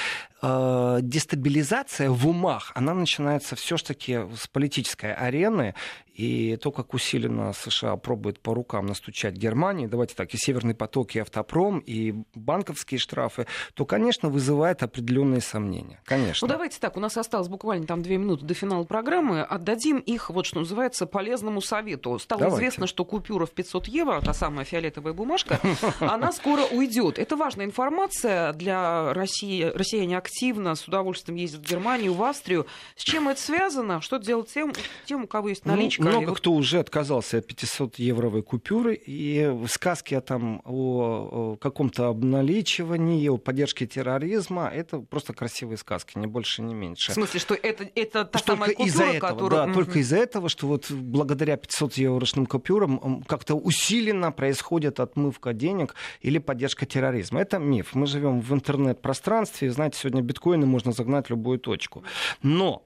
Э, 0.40 0.98
дестабилизация 1.02 2.08
в 2.08 2.28
умах, 2.28 2.70
она 2.76 2.94
начинается 2.94 3.56
все-таки 3.56 4.20
с 4.36 4.46
политической 4.46 5.12
арены, 5.12 5.74
и 6.16 6.56
то, 6.56 6.72
как 6.72 6.94
усиленно 6.94 7.52
США 7.52 7.96
пробует 7.96 8.40
по 8.40 8.54
рукам 8.54 8.86
настучать 8.86 9.34
Германии, 9.34 9.86
давайте 9.86 10.14
так, 10.14 10.32
и 10.32 10.38
Северный 10.38 10.74
поток, 10.74 11.14
и 11.14 11.18
Автопром, 11.18 11.80
и 11.80 12.14
банковские 12.34 12.98
штрафы, 12.98 13.46
то, 13.74 13.84
конечно, 13.84 14.30
вызывает 14.30 14.82
определенные 14.82 15.42
сомнения. 15.42 16.00
Конечно. 16.04 16.46
Ну, 16.46 16.52
давайте 16.52 16.80
так, 16.80 16.96
у 16.96 17.00
нас 17.00 17.18
осталось 17.18 17.48
буквально 17.48 17.86
там 17.86 18.02
две 18.02 18.16
минуты 18.16 18.46
до 18.46 18.54
финала 18.54 18.84
программы. 18.84 19.42
Отдадим 19.42 19.98
их, 19.98 20.30
вот 20.30 20.46
что 20.46 20.60
называется, 20.60 21.06
полезному 21.06 21.60
совету. 21.60 22.18
Стало 22.18 22.40
давайте. 22.40 22.60
известно, 22.60 22.86
что 22.86 23.04
купюра 23.04 23.44
в 23.44 23.50
500 23.50 23.86
евро, 23.88 24.20
та 24.22 24.32
самая 24.32 24.64
фиолетовая 24.64 25.12
бумажка, 25.12 25.60
она 26.00 26.32
скоро 26.32 26.62
уйдет. 26.62 27.18
Это 27.18 27.36
важная 27.36 27.66
информация 27.66 28.54
для 28.54 29.12
России. 29.12 29.64
Россияне 29.64 30.16
активно, 30.16 30.76
с 30.76 30.88
удовольствием 30.88 31.36
ездят 31.36 31.60
в 31.60 31.70
Германию, 31.70 32.14
в 32.14 32.22
Австрию. 32.22 32.66
С 32.96 33.02
чем 33.02 33.28
это 33.28 33.40
связано? 33.40 34.00
Что 34.00 34.16
делать 34.16 34.48
тем, 34.52 34.72
тем 35.04 35.24
у 35.24 35.26
кого 35.26 35.50
есть 35.50 35.66
ну, 35.66 35.72
наличка? 36.06 36.20
Много 36.22 36.38
кто 36.38 36.52
уже 36.52 36.78
отказался 36.78 37.38
от 37.38 37.50
500-евровой 37.50 38.42
купюры, 38.42 38.94
и 38.94 39.54
сказки 39.68 40.14
о, 40.14 40.20
там, 40.20 40.62
о, 40.64 41.56
каком-то 41.60 42.08
обналичивании, 42.08 43.28
о 43.28 43.36
поддержке 43.36 43.86
терроризма, 43.86 44.70
это 44.72 44.98
просто 44.98 45.32
красивые 45.32 45.76
сказки, 45.78 46.18
ни 46.18 46.26
больше, 46.26 46.62
ни 46.62 46.74
меньше. 46.74 47.12
В 47.12 47.14
смысле, 47.14 47.40
что 47.40 47.54
это, 47.54 47.88
это 47.94 48.24
та 48.24 48.38
что 48.38 48.52
самая 48.52 48.70
купюра, 48.70 48.88
из-за 48.88 49.04
этого, 49.04 49.28
которую... 49.28 49.66
Да, 49.66 49.74
только 49.74 49.98
из-за 49.98 50.16
этого, 50.16 50.48
что 50.48 50.66
вот 50.66 50.90
благодаря 50.90 51.54
500-еврошным 51.54 52.46
купюрам 52.46 53.22
как-то 53.26 53.54
усиленно 53.54 54.32
происходит 54.32 55.00
отмывка 55.00 55.52
денег 55.52 55.94
или 56.20 56.38
поддержка 56.38 56.86
терроризма. 56.86 57.40
Это 57.40 57.58
миф. 57.58 57.94
Мы 57.94 58.06
живем 58.06 58.40
в 58.40 58.52
интернет-пространстве, 58.52 59.70
знаете, 59.70 59.98
сегодня 59.98 60.22
биткоины 60.22 60.66
можно 60.66 60.92
загнать 60.92 61.26
в 61.26 61.30
любую 61.30 61.58
точку. 61.58 62.04
Но 62.42 62.82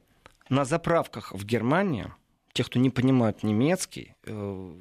на 0.48 0.64
заправках 0.64 1.32
в 1.32 1.44
Германии 1.44 2.12
те, 2.52 2.64
кто 2.64 2.78
не 2.78 2.90
понимают 2.90 3.42
немецкий, 3.42 4.14
э, 4.24 4.72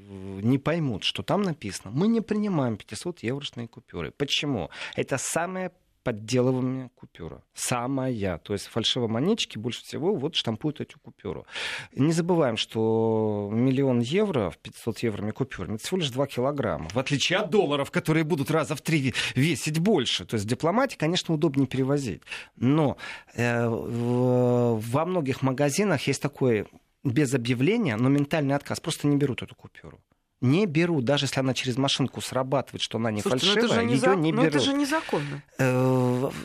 не 0.41 0.57
поймут, 0.57 1.03
что 1.03 1.23
там 1.23 1.41
написано. 1.41 1.91
Мы 1.91 2.07
не 2.07 2.21
принимаем 2.21 2.77
500 2.77 3.23
еврошные 3.23 3.67
купюры. 3.67 4.11
Почему? 4.11 4.69
Это 4.95 5.17
самая 5.17 5.71
подделываемая 6.03 6.89
купюра. 6.95 7.43
Самая. 7.53 8.37
То 8.39 8.53
есть 8.53 8.67
фальшивомонетчики 8.67 9.57
больше 9.57 9.83
всего 9.83 10.15
вот 10.15 10.35
штампуют 10.35 10.81
эту 10.81 10.99
купюру. 10.99 11.45
Не 11.93 12.13
забываем, 12.13 12.57
что 12.57 13.49
миллион 13.51 13.99
евро 13.99 14.49
в 14.49 14.57
500 14.57 14.99
евроми 14.99 15.31
купюрами 15.31 15.75
это 15.75 15.83
всего 15.83 15.97
лишь 15.97 16.09
2 16.09 16.27
килограмма. 16.27 16.89
В 16.89 16.97
отличие 16.97 17.39
от 17.39 17.49
долларов, 17.49 17.91
которые 17.91 18.23
будут 18.23 18.49
раза 18.49 18.75
в 18.75 18.81
три 18.81 19.13
весить 19.35 19.79
больше. 19.79 20.25
То 20.25 20.35
есть 20.35 20.47
дипломате, 20.47 20.97
конечно, 20.97 21.33
удобнее 21.33 21.67
перевозить. 21.67 22.21
Но 22.55 22.97
э, 23.35 23.67
во 23.67 25.05
многих 25.05 25.41
магазинах 25.41 26.07
есть 26.07 26.21
такой 26.21 26.65
без 27.03 27.33
объявления, 27.33 27.95
но 27.95 28.09
ментальный 28.09 28.55
отказ. 28.55 28.79
Просто 28.79 29.07
не 29.07 29.17
берут 29.17 29.41
эту 29.41 29.55
купюру. 29.55 29.99
Не 30.41 30.65
берут, 30.65 31.03
даже 31.03 31.25
если 31.25 31.41
она 31.41 31.53
через 31.53 31.75
машинку 31.77 32.21
срабатывает, 32.21 32.81
что 32.81 32.97
она 32.97 33.11
не 33.11 33.21
Слушайте, 33.21 33.47
ну 33.47 33.67
фальшивая, 33.67 33.83
ее 33.85 34.15
не 34.15 34.31
но 34.31 34.41
берут. 34.43 34.55
это 34.55 34.63
же 34.63 34.73
незаконно. 34.73 35.43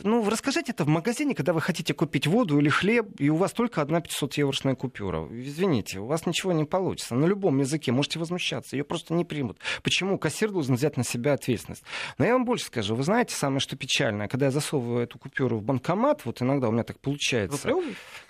Ну, 0.03 0.29
расскажите 0.29 0.73
это 0.73 0.85
в 0.85 0.89
магазине, 0.89 1.35
когда 1.35 1.53
вы 1.53 1.61
хотите 1.61 1.95
купить 1.95 2.27
воду 2.27 2.59
или 2.59 2.69
хлеб, 2.69 3.09
и 3.19 3.29
у 3.31 3.37
вас 3.37 3.53
только 3.53 3.83
одна 3.83 4.01
500-еврошная 4.01 4.75
купюра. 4.75 5.27
Извините, 5.31 6.01
у 6.01 6.07
вас 6.07 6.27
ничего 6.27 6.53
не 6.53 6.65
получится. 6.65 7.15
На 7.15 7.27
любом 7.27 7.59
языке 7.59 7.93
можете 7.93 8.19
возмущаться, 8.19 8.77
ее 8.77 8.85
просто 8.85 9.15
не 9.15 9.25
примут. 9.25 9.59
Почему? 9.83 10.19
Кассир 10.19 10.51
должен 10.51 10.77
взять 10.77 10.97
на 10.97 11.05
себя 11.05 11.35
ответственность. 11.35 11.83
Но 12.19 12.25
я 12.25 12.33
вам 12.33 12.45
больше 12.45 12.67
скажу. 12.67 12.95
Вы 12.95 13.03
знаете, 13.03 13.35
самое 13.35 13.61
что 13.61 13.77
печальное, 13.77 14.29
когда 14.29 14.47
я 14.47 14.53
засовываю 14.53 15.05
эту 15.05 15.19
купюру 15.19 15.59
в 15.59 15.63
банкомат, 15.63 16.25
вот 16.25 16.43
иногда 16.43 16.69
у 16.69 16.73
меня 16.73 16.85
так 16.85 16.99
получается. 17.01 17.71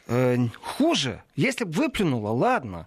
Э, 0.07 0.37
хуже. 0.61 1.22
Если 1.37 1.64
бы 1.64 1.72
выплюнула, 1.72 2.30
ладно, 2.30 2.87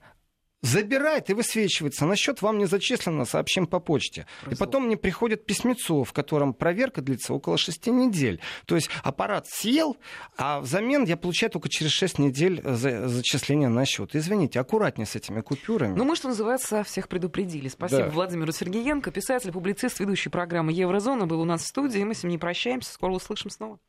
забирает 0.61 1.29
и 1.29 1.33
высвечивается. 1.33 2.05
На 2.05 2.15
счет 2.15 2.41
вам 2.41 2.57
не 2.57 2.65
зачислено, 2.65 3.25
сообщим 3.25 3.67
по 3.67 3.79
почте. 3.79 4.25
Просто... 4.41 4.55
И 4.55 4.57
потом 4.57 4.85
мне 4.85 4.97
приходит 4.97 5.45
письмецо, 5.45 6.03
в 6.03 6.13
котором 6.13 6.53
проверка 6.53 7.01
длится 7.01 7.33
около 7.33 7.57
6 7.57 7.87
недель. 7.87 8.41
То 8.65 8.75
есть 8.75 8.89
аппарат 9.03 9.47
съел, 9.47 9.97
а 10.37 10.59
взамен 10.59 11.05
я 11.05 11.17
получаю 11.17 11.51
только 11.51 11.69
через 11.69 11.91
6 11.91 12.19
недель 12.19 12.61
за... 12.63 13.07
зачисления 13.07 13.69
на 13.69 13.85
счет. 13.85 14.15
Извините, 14.15 14.59
аккуратнее 14.59 15.05
с 15.05 15.15
этими 15.15 15.41
купюрами. 15.41 15.95
Ну, 15.95 16.03
мы, 16.03 16.15
что 16.15 16.29
называется, 16.29 16.83
всех 16.83 17.07
предупредили. 17.07 17.67
Спасибо 17.67 18.03
да. 18.03 18.09
Владимиру 18.09 18.51
Сергеенко, 18.51 19.11
писатель, 19.11 19.51
публицист, 19.51 19.99
ведущий 19.99 20.29
программы 20.29 20.71
«Еврозона» 20.71 21.27
был 21.27 21.41
у 21.41 21.45
нас 21.45 21.63
в 21.63 21.67
студии. 21.67 21.99
Мы 22.03 22.13
с 22.13 22.23
ним 22.23 22.31
не 22.31 22.37
прощаемся. 22.37 22.91
Скоро 22.93 23.13
услышим 23.13 23.49
снова. 23.49 23.79